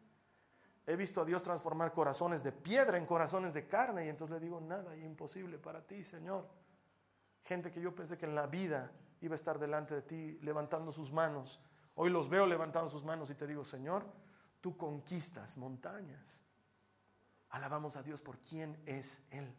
He 0.85 0.95
visto 0.95 1.21
a 1.21 1.25
Dios 1.25 1.43
transformar 1.43 1.93
corazones 1.93 2.43
de 2.43 2.51
piedra 2.51 2.97
en 2.97 3.05
corazones 3.05 3.53
de 3.53 3.67
carne 3.67 4.05
y 4.05 4.09
entonces 4.09 4.35
le 4.35 4.39
digo, 4.41 4.59
nada 4.59 4.95
imposible 4.97 5.57
para 5.57 5.81
ti, 5.81 6.03
Señor. 6.03 6.47
Gente 7.43 7.71
que 7.71 7.81
yo 7.81 7.93
pensé 7.95 8.17
que 8.17 8.25
en 8.25 8.35
la 8.35 8.47
vida 8.47 8.91
iba 9.21 9.33
a 9.33 9.35
estar 9.35 9.59
delante 9.59 9.95
de 9.95 10.01
ti 10.01 10.39
levantando 10.41 10.91
sus 10.91 11.11
manos 11.11 11.59
Hoy 11.95 12.09
los 12.09 12.29
veo 12.29 12.45
levantando 12.45 12.89
sus 12.89 13.03
manos 13.03 13.29
y 13.29 13.35
te 13.35 13.45
digo, 13.45 13.63
Señor, 13.63 14.05
tú 14.61 14.75
conquistas 14.77 15.57
montañas. 15.57 16.43
Alabamos 17.49 17.95
a 17.95 18.03
Dios 18.03 18.21
por 18.21 18.39
quién 18.39 18.81
es 18.85 19.23
Él. 19.29 19.55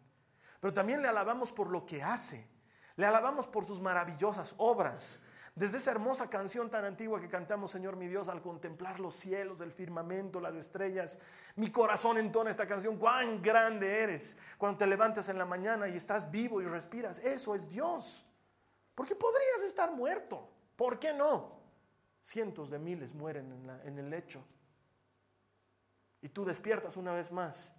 Pero 0.61 0.75
también 0.75 1.01
le 1.01 1.09
alabamos 1.09 1.53
por 1.53 1.71
lo 1.71 1.87
que 1.87 2.03
hace. 2.03 2.49
Le 2.97 3.07
alabamos 3.07 3.47
por 3.47 3.65
sus 3.65 3.81
maravillosas 3.81 4.55
obras. 4.59 5.21
Desde 5.55 5.79
esa 5.79 5.93
hermosa 5.93 6.29
canción 6.29 6.69
tan 6.69 6.85
antigua 6.85 7.21
que 7.21 7.29
cantamos, 7.29 7.71
Señor 7.71 7.95
mi 7.95 8.09
Dios, 8.09 8.29
al 8.29 8.43
contemplar 8.43 8.99
los 8.99 9.15
cielos, 9.15 9.61
el 9.61 9.71
firmamento, 9.71 10.41
las 10.41 10.55
estrellas, 10.55 11.21
mi 11.55 11.71
corazón 11.71 12.19
entona 12.19 12.51
esta 12.51 12.67
canción, 12.67 12.99
cuán 12.99 13.41
grande 13.41 14.01
eres. 14.01 14.37
Cuando 14.59 14.79
te 14.79 14.87
levantas 14.89 15.29
en 15.29 15.39
la 15.39 15.45
mañana 15.45 15.89
y 15.89 15.97
estás 15.97 16.31
vivo 16.31 16.61
y 16.61 16.67
respiras, 16.67 17.19
eso 17.19 17.55
es 17.55 17.69
Dios. 17.71 18.27
Porque 18.97 19.15
podrías 19.15 19.63
estar 19.65 19.93
muerto. 19.93 20.49
¿Por 20.75 20.99
qué 20.99 21.13
no? 21.13 21.61
Cientos 22.23 22.71
de 22.71 22.79
miles 22.81 23.15
mueren 23.15 23.81
en, 23.85 23.99
el 23.99 24.11
lecho. 24.11 24.45
Y 26.21 26.31
tú 26.31 26.45
despiertas 26.45 26.97
una 26.97 27.13
vez 27.13 27.31
más. 27.31 27.75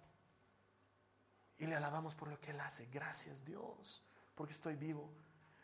Y 1.58 1.66
le 1.66 1.74
alabamos 1.74 2.14
por 2.14 2.28
lo 2.28 2.40
que 2.40 2.52
Él 2.52 2.60
hace. 2.60 2.86
Gracias 2.86 3.44
Dios, 3.44 4.02
porque 4.36 4.52
estoy 4.52 4.76
vivo. 4.76 5.10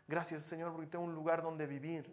Gracias 0.09 0.43
Señor, 0.43 0.73
porque 0.73 0.89
tengo 0.89 1.05
un 1.05 1.15
lugar 1.15 1.41
donde 1.43 1.69
vivir. 1.69 2.13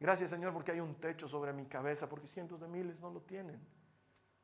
Gracias 0.00 0.30
Señor, 0.30 0.52
porque 0.52 0.72
hay 0.72 0.80
un 0.80 0.96
techo 0.96 1.28
sobre 1.28 1.52
mi 1.52 1.66
cabeza, 1.66 2.08
porque 2.08 2.26
cientos 2.26 2.60
de 2.60 2.66
miles 2.66 3.00
no 3.00 3.10
lo 3.10 3.20
tienen. 3.20 3.60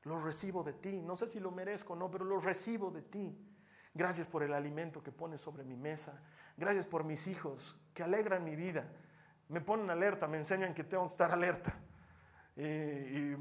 Lo 0.03 0.21
recibo 0.21 0.63
de 0.63 0.75
ti. 0.75 1.03
No 1.03 1.17
sé 1.17 1.27
si 1.27 1.41
lo 1.41 1.51
merezco 1.51 1.95
o 1.95 1.97
no, 1.97 2.09
pero 2.09 2.25
lo 2.25 2.39
recibo 2.39 2.93
de 2.93 3.03
ti. 3.03 3.37
Gracias 3.93 4.29
por 4.29 4.45
el 4.45 4.55
alimento 4.55 5.03
que 5.03 5.11
pones 5.11 5.41
sobre 5.41 5.65
mi 5.65 5.77
mesa. 5.77 6.23
Gracias 6.57 6.87
por 6.87 7.03
mis 7.03 7.27
hijos 7.27 7.77
que 7.93 8.05
alegran 8.05 8.45
mi 8.45 8.55
vida 8.55 8.89
me 9.49 9.61
ponen 9.61 9.91
alerta, 9.91 10.27
me 10.27 10.39
enseñan 10.39 10.75
que 10.75 10.85
tengo 10.85 11.05
que 11.05 11.13
estar 11.13 11.31
alerta. 11.31 11.79
Y, 12.57 13.35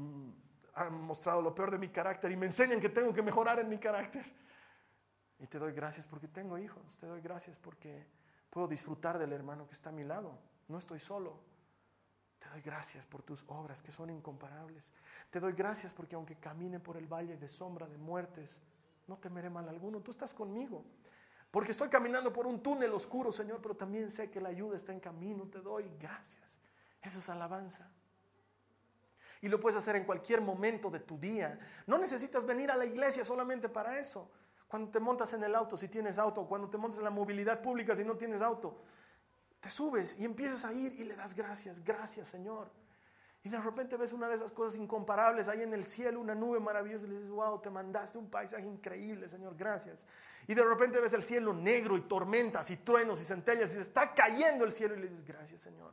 han 0.74 0.92
mostrado 0.92 1.40
lo 1.40 1.54
peor 1.54 1.70
de 1.70 1.78
mi 1.78 1.88
carácter 1.88 2.30
y 2.30 2.36
me 2.36 2.44
enseñan 2.44 2.78
que 2.78 2.90
tengo 2.90 3.10
que 3.14 3.22
mejorar 3.22 3.58
en 3.60 3.68
mi 3.68 3.78
carácter. 3.78 4.26
Y 5.38 5.46
te 5.46 5.58
doy 5.58 5.72
gracias 5.72 6.06
porque 6.06 6.28
tengo 6.28 6.58
hijos, 6.58 6.96
te 6.96 7.06
doy 7.06 7.20
gracias 7.20 7.58
porque 7.58 8.06
puedo 8.50 8.66
disfrutar 8.66 9.18
del 9.18 9.32
hermano 9.32 9.66
que 9.66 9.74
está 9.74 9.90
a 9.90 9.92
mi 9.92 10.04
lado. 10.04 10.38
No 10.68 10.78
estoy 10.78 11.00
solo. 11.00 11.38
Te 12.38 12.48
doy 12.48 12.60
gracias 12.60 13.06
por 13.06 13.22
tus 13.22 13.44
obras 13.48 13.82
que 13.82 13.90
son 13.90 14.10
incomparables. 14.10 14.92
Te 15.30 15.40
doy 15.40 15.52
gracias 15.52 15.92
porque 15.92 16.14
aunque 16.14 16.36
camine 16.36 16.80
por 16.80 16.96
el 16.96 17.06
valle 17.06 17.36
de 17.36 17.48
sombra 17.48 17.86
de 17.86 17.96
muertes, 17.96 18.62
no 19.06 19.16
temeré 19.18 19.50
mal 19.50 19.68
alguno. 19.68 20.00
Tú 20.00 20.10
estás 20.10 20.34
conmigo. 20.34 20.84
Porque 21.50 21.72
estoy 21.72 21.88
caminando 21.88 22.32
por 22.32 22.46
un 22.46 22.62
túnel 22.62 22.92
oscuro, 22.92 23.32
Señor, 23.32 23.60
pero 23.62 23.74
también 23.74 24.10
sé 24.10 24.30
que 24.30 24.40
la 24.40 24.50
ayuda 24.50 24.76
está 24.76 24.92
en 24.92 25.00
camino. 25.00 25.48
Te 25.48 25.60
doy 25.60 25.90
gracias. 25.98 26.60
Eso 27.00 27.18
es 27.18 27.28
alabanza. 27.28 27.90
Y 29.40 29.48
lo 29.48 29.60
puedes 29.60 29.76
hacer 29.76 29.96
en 29.96 30.04
cualquier 30.04 30.40
momento 30.40 30.90
de 30.90 31.00
tu 31.00 31.18
día. 31.18 31.58
No 31.86 31.98
necesitas 31.98 32.44
venir 32.44 32.70
a 32.70 32.76
la 32.76 32.84
iglesia 32.84 33.24
solamente 33.24 33.68
para 33.68 33.98
eso. 33.98 34.30
Cuando 34.68 34.90
te 34.90 35.00
montas 35.00 35.32
en 35.32 35.44
el 35.44 35.54
auto, 35.54 35.76
si 35.76 35.88
tienes 35.88 36.18
auto, 36.18 36.46
cuando 36.46 36.68
te 36.68 36.76
montas 36.76 36.98
en 36.98 37.04
la 37.04 37.10
movilidad 37.10 37.62
pública, 37.62 37.94
si 37.94 38.04
no 38.04 38.16
tienes 38.16 38.42
auto, 38.42 38.76
te 39.60 39.70
subes 39.70 40.18
y 40.18 40.24
empiezas 40.24 40.64
a 40.64 40.72
ir 40.72 40.92
y 40.98 41.04
le 41.04 41.14
das 41.14 41.34
gracias. 41.34 41.82
Gracias, 41.84 42.28
Señor. 42.28 42.70
Y 43.46 43.48
de 43.48 43.60
repente 43.60 43.96
ves 43.96 44.12
una 44.12 44.26
de 44.26 44.34
esas 44.34 44.50
cosas 44.50 44.74
incomparables 44.74 45.46
ahí 45.46 45.62
en 45.62 45.72
el 45.72 45.84
cielo, 45.84 46.18
una 46.18 46.34
nube 46.34 46.58
maravillosa, 46.58 47.06
y 47.06 47.10
le 47.10 47.14
dices, 47.14 47.30
wow, 47.30 47.60
te 47.60 47.70
mandaste 47.70 48.18
un 48.18 48.28
paisaje 48.28 48.66
increíble, 48.66 49.28
Señor, 49.28 49.54
gracias. 49.54 50.04
Y 50.48 50.54
de 50.54 50.64
repente 50.64 50.98
ves 50.98 51.12
el 51.12 51.22
cielo 51.22 51.54
negro 51.54 51.96
y 51.96 52.00
tormentas 52.00 52.68
y 52.72 52.78
truenos 52.78 53.22
y 53.22 53.24
centellas 53.24 53.70
y 53.70 53.74
se 53.74 53.82
está 53.82 54.12
cayendo 54.14 54.64
el 54.64 54.72
cielo 54.72 54.96
y 54.96 54.98
le 54.98 55.06
dices, 55.06 55.24
gracias, 55.24 55.60
Señor, 55.60 55.92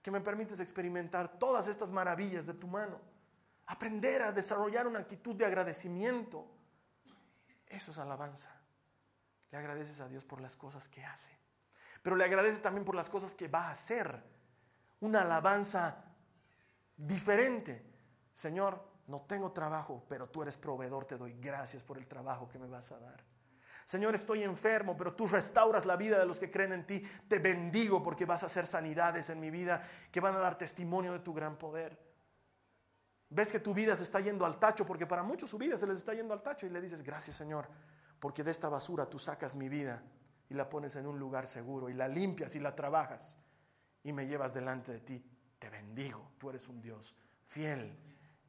que 0.00 0.12
me 0.12 0.20
permites 0.20 0.60
experimentar 0.60 1.40
todas 1.40 1.66
estas 1.66 1.90
maravillas 1.90 2.46
de 2.46 2.54
tu 2.54 2.68
mano. 2.68 3.00
Aprender 3.66 4.22
a 4.22 4.30
desarrollar 4.30 4.86
una 4.86 5.00
actitud 5.00 5.34
de 5.34 5.44
agradecimiento. 5.44 6.46
Eso 7.72 7.90
es 7.90 7.98
alabanza. 7.98 8.50
Le 9.50 9.58
agradeces 9.58 10.00
a 10.00 10.08
Dios 10.08 10.24
por 10.24 10.40
las 10.40 10.56
cosas 10.56 10.88
que 10.88 11.04
hace, 11.04 11.36
pero 12.02 12.16
le 12.16 12.24
agradeces 12.24 12.62
también 12.62 12.84
por 12.84 12.94
las 12.94 13.08
cosas 13.08 13.34
que 13.34 13.48
va 13.48 13.68
a 13.68 13.70
hacer. 13.72 14.22
Una 15.00 15.22
alabanza 15.22 16.04
diferente. 16.96 17.84
Señor, 18.32 18.82
no 19.08 19.22
tengo 19.22 19.52
trabajo, 19.52 20.04
pero 20.08 20.28
tú 20.28 20.42
eres 20.42 20.56
proveedor, 20.56 21.06
te 21.06 21.16
doy 21.16 21.34
gracias 21.40 21.82
por 21.82 21.98
el 21.98 22.06
trabajo 22.06 22.48
que 22.48 22.58
me 22.58 22.68
vas 22.68 22.92
a 22.92 22.98
dar. 22.98 23.24
Señor, 23.84 24.14
estoy 24.14 24.42
enfermo, 24.42 24.96
pero 24.96 25.14
tú 25.14 25.26
restauras 25.26 25.86
la 25.86 25.96
vida 25.96 26.18
de 26.18 26.26
los 26.26 26.38
que 26.38 26.50
creen 26.50 26.72
en 26.72 26.86
ti. 26.86 27.00
Te 27.28 27.38
bendigo 27.38 28.02
porque 28.02 28.24
vas 28.24 28.42
a 28.42 28.46
hacer 28.46 28.66
sanidades 28.66 29.28
en 29.28 29.40
mi 29.40 29.50
vida 29.50 29.82
que 30.10 30.20
van 30.20 30.36
a 30.36 30.38
dar 30.38 30.56
testimonio 30.56 31.12
de 31.12 31.18
tu 31.18 31.34
gran 31.34 31.58
poder. 31.58 32.11
Ves 33.34 33.50
que 33.50 33.60
tu 33.60 33.72
vida 33.72 33.96
se 33.96 34.02
está 34.02 34.20
yendo 34.20 34.44
al 34.44 34.58
tacho, 34.58 34.84
porque 34.84 35.06
para 35.06 35.22
muchos 35.22 35.48
su 35.48 35.56
vida 35.56 35.78
se 35.78 35.86
les 35.86 35.98
está 35.98 36.12
yendo 36.12 36.34
al 36.34 36.42
tacho 36.42 36.66
y 36.66 36.68
le 36.68 36.82
dices, 36.82 37.02
gracias 37.02 37.34
Señor, 37.34 37.66
porque 38.20 38.44
de 38.44 38.50
esta 38.50 38.68
basura 38.68 39.06
tú 39.06 39.18
sacas 39.18 39.54
mi 39.54 39.70
vida 39.70 40.02
y 40.50 40.54
la 40.54 40.68
pones 40.68 40.96
en 40.96 41.06
un 41.06 41.18
lugar 41.18 41.46
seguro 41.46 41.88
y 41.88 41.94
la 41.94 42.08
limpias 42.08 42.54
y 42.56 42.60
la 42.60 42.76
trabajas 42.76 43.38
y 44.04 44.12
me 44.12 44.26
llevas 44.26 44.52
delante 44.52 44.92
de 44.92 45.00
ti. 45.00 45.24
Te 45.58 45.70
bendigo, 45.70 46.32
tú 46.36 46.50
eres 46.50 46.68
un 46.68 46.82
Dios 46.82 47.16
fiel. 47.46 47.98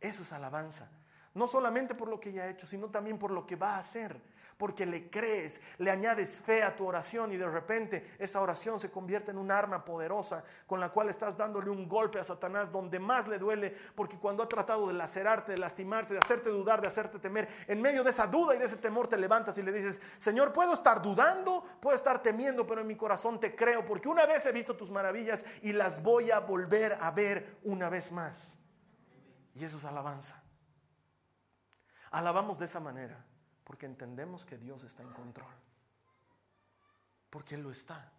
Eso 0.02 0.24
es 0.24 0.34
alabanza. 0.34 0.91
No 1.34 1.48
solamente 1.48 1.96
por 1.96 2.10
lo 2.10 2.19
que 2.19 2.34
ya 2.34 2.43
ha 2.43 2.50
hecho, 2.50 2.67
sino 2.67 2.89
también 2.89 3.17
por 3.17 3.32
lo 3.32 3.48
que 3.48 3.56
va 3.56 3.76
a 3.76 3.80
hacer 3.80 4.22
porque 4.58 4.86
le 4.86 5.10
crees, 5.10 5.62
le 5.78 5.92
añades 5.92 6.42
fe 6.42 6.63
a 6.63 6.76
tu 6.76 6.88
oración 6.88 7.32
y 7.32 7.38
de 7.38 7.50
repente 7.50 8.16
esa 8.20 8.42
oración 8.42 8.80
se 8.80 8.92
convierte 8.92 9.32
en 9.32 9.38
un 9.38 9.52
arma 9.52 9.84
poderosa 9.84 10.44
con 10.68 10.80
la 10.80 10.89
cual 10.89 11.10
estás 11.10 11.38
dándole 11.38 11.70
un 11.70 11.88
golpe 11.88 12.20
a 12.20 12.24
Satanás 12.24 12.72
donde 12.72 13.00
más 13.00 13.28
le 13.28 13.39
duele, 13.39 13.76
porque 13.96 14.18
cuando 14.18 14.44
ha 14.44 14.48
tratado 14.48 14.88
de 14.88 14.94
lacerarte, 14.94 15.54
de 15.54 15.58
lastimarte, 15.58 16.13
de 16.13 16.20
hacerte 16.20 16.50
dudar, 16.50 16.82
de 16.82 16.88
hacerte 16.88 17.20
temer, 17.20 17.48
en 17.68 17.82
medio 17.82 18.04
de 18.04 18.10
esa 18.10 18.28
duda 18.28 18.56
y 18.56 18.60
de 18.60 18.66
ese 18.66 18.78
temor 18.78 19.08
te 19.08 19.18
levantas 19.18 19.58
y 19.58 19.63
le 19.63 19.72
dices, 19.72 20.02
Señor, 20.18 20.54
puedo 20.54 20.74
estar 20.74 21.02
dudando, 21.02 21.63
puedo 21.80 21.96
estar 21.96 22.22
temiendo, 22.22 22.66
pero 22.66 22.82
en 22.82 22.88
mi 22.88 22.96
corazón 22.96 23.39
te 23.39 23.56
creo, 23.56 23.84
porque 23.86 24.08
una 24.08 24.26
vez 24.26 24.46
he 24.46 24.52
visto 24.52 24.76
tus 24.76 24.92
maravillas 24.92 25.46
y 25.62 25.74
las 25.74 26.02
voy 26.02 26.32
a 26.32 26.39
volver 26.39 26.98
a 27.00 27.12
ver 27.12 27.58
una 27.63 27.89
vez 27.89 28.12
más. 28.12 28.58
Y 29.56 29.63
eso 29.63 29.78
es 29.78 29.86
alabanza. 29.86 30.42
Alabamos 32.12 32.58
de 32.60 32.66
esa 32.66 32.80
manera. 32.80 33.26
Porque 33.63 33.86
entendemos 33.86 34.45
que 34.45 34.58
Dios 34.58 34.84
está 34.84 35.04
en 35.04 35.12
control. 35.12 35.54
Porque 37.30 37.56
Él 37.56 37.63
lo 37.63 37.71
está. 37.71 38.12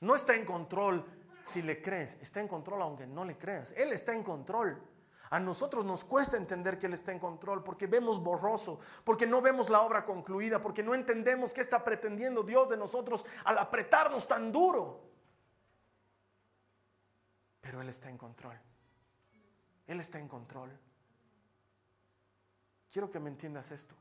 No 0.00 0.14
está 0.14 0.34
en 0.34 0.44
control 0.44 1.04
si 1.42 1.62
le 1.62 1.80
crees, 1.80 2.18
está 2.20 2.40
en 2.40 2.48
control 2.48 2.82
aunque 2.82 3.06
no 3.06 3.24
le 3.24 3.38
creas. 3.38 3.72
Él 3.72 3.92
está 3.92 4.14
en 4.14 4.22
control. 4.22 4.80
A 5.30 5.40
nosotros 5.40 5.84
nos 5.84 6.04
cuesta 6.04 6.36
entender 6.36 6.78
que 6.78 6.86
Él 6.86 6.94
está 6.94 7.12
en 7.12 7.18
control 7.18 7.62
porque 7.62 7.86
vemos 7.86 8.22
borroso, 8.22 8.80
porque 9.04 9.26
no 9.26 9.42
vemos 9.42 9.68
la 9.68 9.82
obra 9.82 10.04
concluida, 10.04 10.62
porque 10.62 10.82
no 10.82 10.94
entendemos 10.94 11.52
qué 11.52 11.60
está 11.60 11.84
pretendiendo 11.84 12.42
Dios 12.42 12.68
de 12.68 12.76
nosotros 12.76 13.26
al 13.44 13.58
apretarnos 13.58 14.26
tan 14.26 14.50
duro. 14.50 15.02
Pero 17.60 17.82
Él 17.82 17.88
está 17.88 18.08
en 18.08 18.16
control. 18.16 18.58
Él 19.86 20.00
está 20.00 20.18
en 20.18 20.28
control. 20.28 20.70
Quiero 22.90 23.10
que 23.10 23.20
me 23.20 23.28
entiendas 23.28 23.70
esto. 23.70 23.94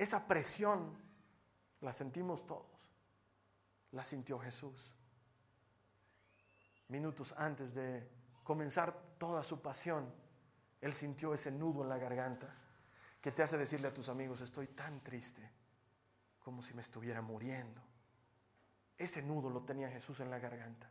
Esa 0.00 0.26
presión 0.26 0.96
la 1.82 1.92
sentimos 1.92 2.46
todos. 2.46 2.90
La 3.90 4.02
sintió 4.02 4.38
Jesús. 4.38 4.94
Minutos 6.88 7.34
antes 7.36 7.74
de 7.74 8.10
comenzar 8.42 8.98
toda 9.18 9.44
su 9.44 9.60
pasión, 9.60 10.10
Él 10.80 10.94
sintió 10.94 11.34
ese 11.34 11.52
nudo 11.52 11.82
en 11.82 11.90
la 11.90 11.98
garganta 11.98 12.48
que 13.20 13.30
te 13.30 13.42
hace 13.42 13.58
decirle 13.58 13.88
a 13.88 13.92
tus 13.92 14.08
amigos, 14.08 14.40
estoy 14.40 14.68
tan 14.68 15.04
triste 15.04 15.46
como 16.38 16.62
si 16.62 16.72
me 16.72 16.80
estuviera 16.80 17.20
muriendo. 17.20 17.82
Ese 18.96 19.20
nudo 19.20 19.50
lo 19.50 19.64
tenía 19.64 19.90
Jesús 19.90 20.20
en 20.20 20.30
la 20.30 20.38
garganta. 20.38 20.90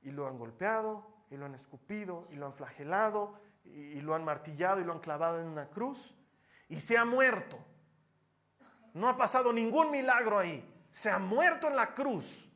Y 0.00 0.10
lo 0.10 0.26
han 0.26 0.38
golpeado, 0.38 1.06
y 1.30 1.36
lo 1.36 1.44
han 1.44 1.54
escupido, 1.54 2.24
y 2.30 2.36
lo 2.36 2.46
han 2.46 2.54
flagelado, 2.54 3.38
y 3.62 4.00
lo 4.00 4.14
han 4.14 4.24
martillado, 4.24 4.80
y 4.80 4.84
lo 4.84 4.94
han 4.94 5.00
clavado 5.00 5.38
en 5.38 5.48
una 5.48 5.68
cruz 5.68 6.14
y 6.74 6.80
se 6.80 6.98
ha 6.98 7.04
muerto. 7.04 7.56
No 8.94 9.08
ha 9.08 9.16
pasado 9.16 9.52
ningún 9.52 9.92
milagro 9.92 10.38
ahí. 10.38 10.68
Se 10.90 11.08
ha 11.08 11.20
muerto 11.20 11.68
en 11.68 11.76
la 11.76 11.94
cruz. 11.94 12.50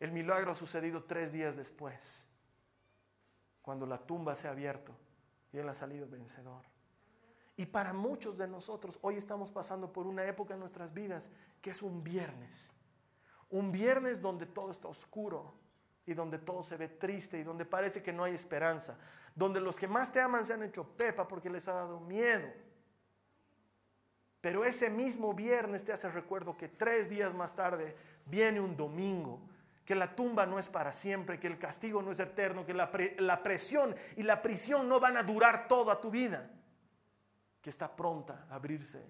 El 0.00 0.10
milagro 0.10 0.52
ha 0.52 0.54
sucedido 0.54 1.04
tres 1.04 1.32
días 1.32 1.56
después, 1.56 2.26
cuando 3.62 3.84
la 3.86 3.98
tumba 3.98 4.34
se 4.36 4.46
ha 4.46 4.52
abierto 4.52 4.96
y 5.52 5.58
él 5.58 5.68
ha 5.68 5.74
salido 5.74 6.08
vencedor. 6.08 6.64
Y 7.56 7.66
para 7.66 7.92
muchos 7.92 8.38
de 8.38 8.46
nosotros, 8.46 8.98
hoy 9.02 9.16
estamos 9.16 9.50
pasando 9.50 9.92
por 9.92 10.06
una 10.06 10.24
época 10.24 10.54
en 10.54 10.60
nuestras 10.60 10.92
vidas 10.94 11.30
que 11.60 11.70
es 11.70 11.82
un 11.82 12.04
viernes. 12.04 12.72
Un 13.50 13.72
viernes 13.72 14.20
donde 14.20 14.46
todo 14.46 14.70
está 14.70 14.86
oscuro 14.88 15.54
y 16.06 16.14
donde 16.14 16.38
todo 16.38 16.62
se 16.62 16.76
ve 16.76 16.88
triste 16.88 17.38
y 17.38 17.42
donde 17.42 17.64
parece 17.64 18.02
que 18.02 18.12
no 18.12 18.24
hay 18.24 18.34
esperanza. 18.34 18.98
Donde 19.34 19.60
los 19.60 19.76
que 19.76 19.88
más 19.88 20.12
te 20.12 20.20
aman 20.20 20.46
se 20.46 20.52
han 20.52 20.62
hecho 20.62 20.84
pepa 20.96 21.26
porque 21.26 21.50
les 21.50 21.66
ha 21.66 21.72
dado 21.72 21.98
miedo 21.98 22.67
pero 24.40 24.64
ese 24.64 24.88
mismo 24.88 25.34
viernes 25.34 25.84
te 25.84 25.92
hace 25.92 26.10
recuerdo 26.10 26.56
que 26.56 26.68
tres 26.68 27.08
días 27.08 27.34
más 27.34 27.54
tarde 27.54 27.96
viene 28.26 28.60
un 28.60 28.76
domingo, 28.76 29.40
que 29.84 29.94
la 29.94 30.14
tumba 30.14 30.46
no 30.46 30.58
es 30.58 30.68
para 30.68 30.92
siempre, 30.92 31.40
que 31.40 31.46
el 31.46 31.58
castigo 31.58 32.02
no 32.02 32.12
es 32.12 32.20
eterno, 32.20 32.64
que 32.64 32.74
la, 32.74 32.90
la 33.18 33.42
presión 33.42 33.96
y 34.16 34.22
la 34.22 34.42
prisión 34.42 34.88
no 34.88 35.00
van 35.00 35.16
a 35.16 35.22
durar 35.22 35.66
toda 35.66 36.00
tu 36.00 36.10
vida, 36.10 36.48
que 37.60 37.70
está 37.70 37.96
pronta 37.96 38.46
a 38.50 38.56
abrirse 38.56 39.02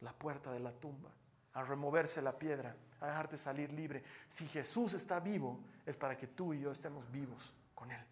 la 0.00 0.12
puerta 0.12 0.52
de 0.52 0.60
la 0.60 0.72
tumba, 0.72 1.10
a 1.54 1.62
removerse 1.62 2.20
la 2.20 2.38
piedra, 2.38 2.76
a 3.00 3.06
dejarte 3.06 3.38
salir 3.38 3.72
libre. 3.72 4.02
Si 4.28 4.46
Jesús 4.46 4.92
está 4.94 5.20
vivo, 5.20 5.60
es 5.86 5.96
para 5.96 6.16
que 6.16 6.26
tú 6.26 6.52
y 6.52 6.60
yo 6.60 6.72
estemos 6.72 7.10
vivos 7.10 7.54
con 7.74 7.90
Él. 7.90 8.04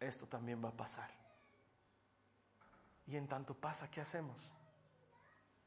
Esto 0.00 0.26
también 0.26 0.64
va 0.64 0.70
a 0.70 0.76
pasar. 0.76 1.21
Y 3.06 3.16
en 3.16 3.28
tanto 3.28 3.54
pasa, 3.54 3.90
¿qué 3.90 4.00
hacemos? 4.00 4.52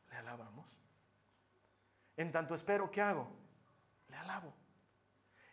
Le 0.10 0.18
alabamos. 0.18 0.80
En 2.18 2.32
tanto 2.32 2.56
espero, 2.56 2.90
¿qué 2.90 3.02
hago? 3.02 3.28
Le 4.08 4.16
alabo. 4.18 4.54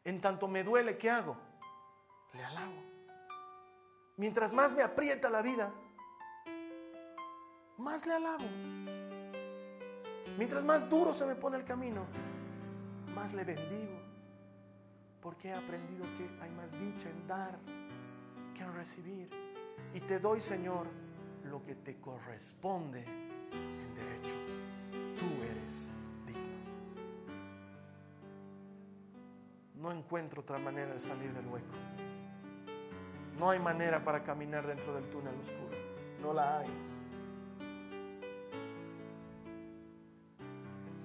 En 0.05 0.21
tanto 0.21 0.49
me 0.49 0.63
duele, 0.63 0.97
¿qué 0.97 1.11
hago? 1.11 1.37
Le 2.35 2.45
alabo. 2.45 2.83
Mientras 4.17 4.53
más 4.53 4.73
me 4.73 4.83
aprieta 4.83 5.29
la 5.29 5.43
vida, 5.43 5.73
más 7.79 8.07
le 8.07 8.13
alabo. 8.13 8.45
Mientras 10.39 10.65
más 10.65 10.89
duro 10.89 11.13
se 11.13 11.27
me 11.27 11.35
pone 11.35 11.57
el 11.57 11.65
camino, 11.65 12.07
más 13.15 13.35
le 13.35 13.45
bendigo. 13.45 14.01
Porque 15.21 15.49
he 15.49 15.55
aprendido 15.55 16.05
que 16.17 16.29
hay 16.41 16.51
más 16.51 16.73
dicha 16.73 17.09
en 17.09 17.27
dar 17.27 17.59
que 18.55 18.63
en 18.63 18.75
recibir. 18.75 19.31
Y 19.95 20.01
te 20.01 20.19
doy, 20.19 20.41
Señor, 20.41 20.89
lo 21.45 21.65
que 21.65 21.75
te 21.75 21.99
corresponde 22.01 23.05
en 23.53 23.95
derecho. 23.95 24.37
Tú 25.19 25.43
eres 25.45 25.91
digno. 26.27 26.43
No 29.77 29.93
encuentro 29.93 30.43
otra 30.43 30.59
manera 30.59 30.93
de 30.93 31.01
salir 31.01 31.33
del 31.33 31.47
hueco. 31.47 31.75
No 33.39 33.51
hay 33.51 33.59
manera 33.59 34.05
para 34.05 34.23
caminar 34.23 34.67
dentro 34.67 34.95
del 34.95 35.09
túnel 35.11 35.35
oscuro. 35.41 35.77
No 36.21 36.33
la 36.33 36.61
hay. 36.61 36.69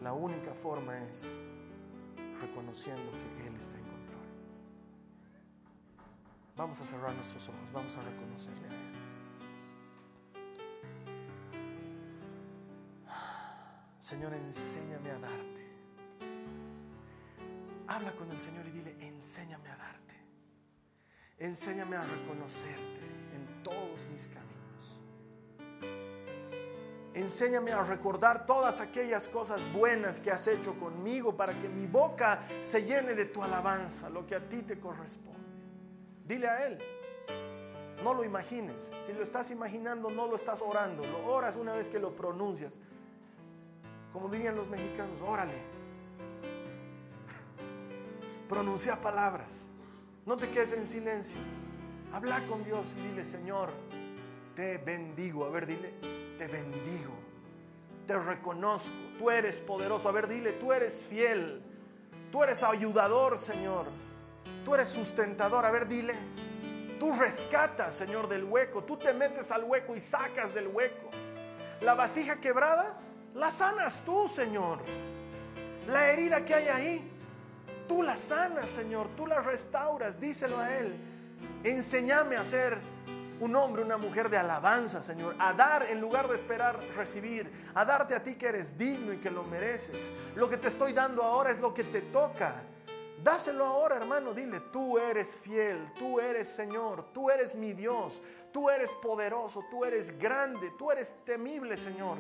La 0.02 0.14
única 0.14 0.54
forma 0.54 0.98
es 1.04 1.40
reconociendo 2.40 3.12
que 3.12 3.48
Él 3.48 3.56
está 3.56 3.78
en 3.78 3.84
control. 3.84 4.26
Vamos 6.56 6.80
a 6.80 6.86
cerrar 6.86 7.14
nuestros 7.14 7.50
ojos, 7.50 7.72
vamos 7.74 7.98
a 7.98 8.02
reconocerle 8.04 8.68
a 8.68 8.72
Él. 8.72 8.87
Señor, 14.08 14.34
enséñame 14.36 15.12
a 15.12 15.20
darte. 15.20 15.68
Habla 17.88 18.14
con 18.14 18.32
el 18.32 18.40
Señor 18.40 18.66
y 18.66 18.72
dile, 18.72 18.96
enséñame 19.02 19.68
a 19.68 19.76
darte. 19.76 20.16
Enséñame 21.40 21.98
a 21.98 22.04
reconocerte 22.06 23.02
en 23.34 23.64
todos 23.64 24.06
mis 24.06 24.30
caminos. 24.30 25.02
Enséñame 27.16 27.74
a 27.74 27.84
recordar 27.84 28.46
todas 28.46 28.80
aquellas 28.80 29.28
cosas 29.28 29.70
buenas 29.74 30.22
que 30.22 30.32
has 30.32 30.48
hecho 30.48 30.80
conmigo 30.80 31.36
para 31.36 31.60
que 31.60 31.68
mi 31.68 31.86
boca 31.86 32.40
se 32.62 32.84
llene 32.84 33.14
de 33.14 33.26
tu 33.26 33.44
alabanza, 33.44 34.10
lo 34.10 34.26
que 34.26 34.36
a 34.36 34.48
ti 34.48 34.62
te 34.62 34.80
corresponde. 34.80 35.52
Dile 36.24 36.48
a 36.48 36.66
Él. 36.66 36.78
No 38.06 38.14
lo 38.14 38.24
imagines. 38.24 38.94
Si 39.02 39.12
lo 39.12 39.22
estás 39.22 39.52
imaginando, 39.52 40.10
no 40.10 40.28
lo 40.28 40.38
estás 40.38 40.62
orando. 40.62 41.06
Lo 41.06 41.26
oras 41.26 41.58
una 41.58 41.74
vez 41.74 41.90
que 41.90 42.00
lo 42.00 42.16
pronuncias 42.16 42.80
como 44.14 44.30
dirían 44.30 44.56
los 44.56 44.70
mexicanos, 44.70 45.22
órale. 45.22 45.62
Pronuncia 48.48 49.02
palabras. 49.02 49.70
No 50.26 50.38
te 50.38 50.50
quedes 50.50 50.74
en 50.74 50.88
silencio. 50.88 51.40
Habla 52.14 52.46
con 52.48 52.64
Dios 52.64 52.96
y 52.98 53.08
dile, 53.08 53.26
Señor, 53.26 53.72
te 54.56 54.78
bendigo. 54.78 55.46
A 55.46 55.50
ver, 55.50 55.66
dile, 55.66 55.94
te 56.38 56.48
bendigo. 56.48 57.14
Te 58.06 58.18
reconozco. 58.18 58.94
Tú 59.18 59.30
eres 59.30 59.60
poderoso. 59.60 60.08
A 60.08 60.12
ver, 60.12 60.28
dile, 60.28 60.54
tú 60.54 60.72
eres 60.72 61.06
fiel. 61.10 61.62
Tú 62.32 62.44
eres 62.44 62.64
ayudador, 62.64 63.38
Señor. 63.38 63.88
Tú 64.64 64.76
eres 64.76 64.88
sustentador. 64.88 65.66
A 65.66 65.72
ver, 65.72 65.88
dile, 65.88 66.14
tú 67.00 67.14
rescatas, 67.14 67.94
Señor, 67.96 68.28
del 68.28 68.46
hueco. 68.46 68.84
Tú 68.84 68.98
te 68.98 69.14
metes 69.14 69.52
al 69.52 69.64
hueco 69.64 69.96
y 69.96 70.00
sacas 70.00 70.54
del 70.54 70.68
hueco. 70.68 71.10
La 71.82 71.94
vasija 71.96 72.38
quebrada, 72.38 72.98
la 73.38 73.52
sanas 73.52 74.02
tú, 74.04 74.28
Señor. 74.28 74.80
La 75.88 76.10
herida 76.10 76.44
que 76.44 76.54
hay 76.54 76.68
ahí, 76.68 77.12
tú 77.88 78.04
la 78.04 78.18
sanas, 78.18 78.70
Señor. 78.70 79.08
Tú 79.16 79.26
la 79.26 79.40
restauras. 79.42 80.20
Díselo 80.20 80.60
a 80.60 80.76
Él. 80.76 80.96
Enséñame 81.64 82.36
a 82.36 82.44
ser 82.44 82.80
un 83.40 83.56
hombre, 83.56 83.84
una 83.84 83.98
mujer 83.98 84.30
de 84.30 84.38
alabanza, 84.38 85.04
Señor, 85.04 85.36
a 85.38 85.54
dar 85.54 85.84
en 85.84 86.02
lugar 86.02 86.28
de 86.28 86.36
esperar 86.36 86.80
recibir, 86.96 87.52
a 87.76 87.86
darte 87.86 88.16
a 88.16 88.24
ti 88.24 88.36
que 88.36 88.48
eres 88.48 88.78
digno 88.78 89.14
y 89.14 89.18
que 89.18 89.30
lo 89.30 89.44
mereces. 89.44 90.12
Lo 90.36 90.50
que 90.50 90.58
te 90.58 90.68
estoy 90.68 90.94
dando 90.94 91.24
ahora 91.24 91.52
es 91.52 91.60
lo 91.60 91.74
que 91.74 91.84
te 91.84 92.02
toca. 92.02 92.56
Dáselo 93.24 93.66
ahora, 93.66 93.98
hermano, 93.98 94.34
dile, 94.34 94.60
tú 94.72 94.98
eres 94.98 95.40
fiel, 95.40 95.84
tú 95.98 96.20
eres 96.20 96.48
Señor, 96.48 97.06
tú 97.14 97.30
eres 97.30 97.56
mi 97.56 97.74
Dios, 97.74 98.22
tú 98.52 98.70
eres 98.70 98.94
poderoso, 98.96 99.64
tú 99.70 99.84
eres 99.84 100.18
grande, 100.18 100.72
tú 100.78 100.92
eres 100.92 101.16
temible, 101.26 101.78
Señor. 101.78 102.18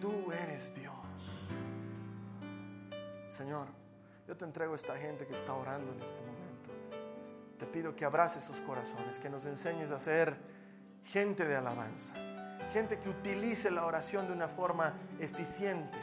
Tú 0.00 0.32
eres 0.32 0.74
Dios. 0.74 1.48
Señor, 3.26 3.66
yo 4.26 4.36
te 4.36 4.44
entrego 4.44 4.72
a 4.72 4.76
esta 4.76 4.96
gente 4.96 5.26
que 5.26 5.34
está 5.34 5.54
orando 5.54 5.92
en 5.92 6.00
este 6.02 6.20
momento. 6.20 6.70
Te 7.58 7.66
pido 7.66 7.94
que 7.94 8.04
abraces 8.04 8.42
sus 8.42 8.60
corazones, 8.60 9.18
que 9.18 9.30
nos 9.30 9.44
enseñes 9.46 9.90
a 9.90 9.98
ser 9.98 10.36
gente 11.04 11.44
de 11.44 11.56
alabanza, 11.56 12.14
gente 12.72 12.98
que 12.98 13.08
utilice 13.08 13.70
la 13.70 13.86
oración 13.86 14.26
de 14.26 14.32
una 14.32 14.48
forma 14.48 14.94
eficiente 15.18 15.98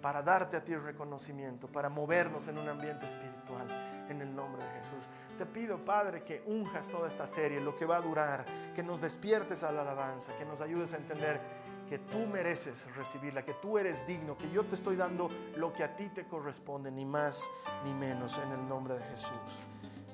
para 0.00 0.22
darte 0.22 0.56
a 0.56 0.64
ti 0.64 0.74
reconocimiento, 0.76 1.68
para 1.68 1.88
movernos 1.88 2.48
en 2.48 2.58
un 2.58 2.68
ambiente 2.68 3.06
espiritual, 3.06 3.66
en 4.08 4.20
el 4.20 4.34
nombre 4.34 4.62
de 4.62 4.70
Jesús. 4.78 5.08
Te 5.36 5.46
pido, 5.46 5.84
Padre, 5.84 6.22
que 6.22 6.42
unjas 6.46 6.88
toda 6.88 7.08
esta 7.08 7.26
serie, 7.26 7.60
lo 7.60 7.76
que 7.76 7.84
va 7.84 7.96
a 7.96 8.00
durar, 8.00 8.44
que 8.74 8.82
nos 8.82 9.00
despiertes 9.00 9.62
a 9.62 9.72
la 9.72 9.82
alabanza, 9.82 10.36
que 10.36 10.44
nos 10.44 10.60
ayudes 10.60 10.94
a 10.94 10.96
entender 10.96 11.40
que 11.88 11.98
tú 11.98 12.26
mereces 12.26 12.86
recibirla, 12.94 13.44
que 13.44 13.54
tú 13.54 13.78
eres 13.78 14.06
digno, 14.06 14.36
que 14.36 14.50
yo 14.50 14.64
te 14.64 14.74
estoy 14.74 14.96
dando 14.96 15.30
lo 15.56 15.72
que 15.72 15.82
a 15.82 15.96
ti 15.96 16.08
te 16.14 16.26
corresponde, 16.26 16.92
ni 16.92 17.04
más 17.04 17.44
ni 17.84 17.94
menos, 17.94 18.38
en 18.44 18.52
el 18.52 18.68
nombre 18.68 18.94
de 18.94 19.04
Jesús. 19.04 19.30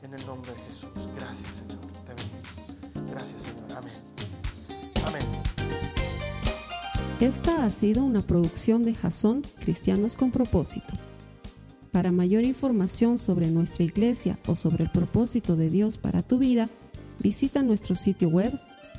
En 0.03 0.14
el 0.14 0.25
nombre 0.27 0.53
de 0.53 0.59
Jesús. 0.59 0.91
Gracias, 1.16 1.55
Señor. 1.55 1.81
Te 2.05 2.14
bendigo. 2.14 3.11
Gracias, 3.11 3.43
Señor. 3.43 3.64
Amén. 3.77 3.95
Amén. 5.07 5.22
Esta 7.20 7.64
ha 7.64 7.70
sido 7.70 8.05
una 8.05 8.20
producción 8.20 8.85
de 8.85 8.95
Jason 8.95 9.43
Cristianos 9.61 10.14
con 10.14 10.31
Propósito. 10.31 10.95
Para 11.91 12.12
mayor 12.12 12.45
información 12.45 13.18
sobre 13.18 13.49
nuestra 13.49 13.85
iglesia 13.85 14.39
o 14.47 14.57
sobre 14.57 14.85
el 14.85 14.91
propósito 14.91 15.57
de 15.57 15.70
Dios 15.70 15.97
para 15.97 16.22
tu 16.22 16.39
vida, 16.39 16.68
visita 17.20 17.62
nuestro 17.62 17.95
sitio 17.95 18.29
web 18.29 18.53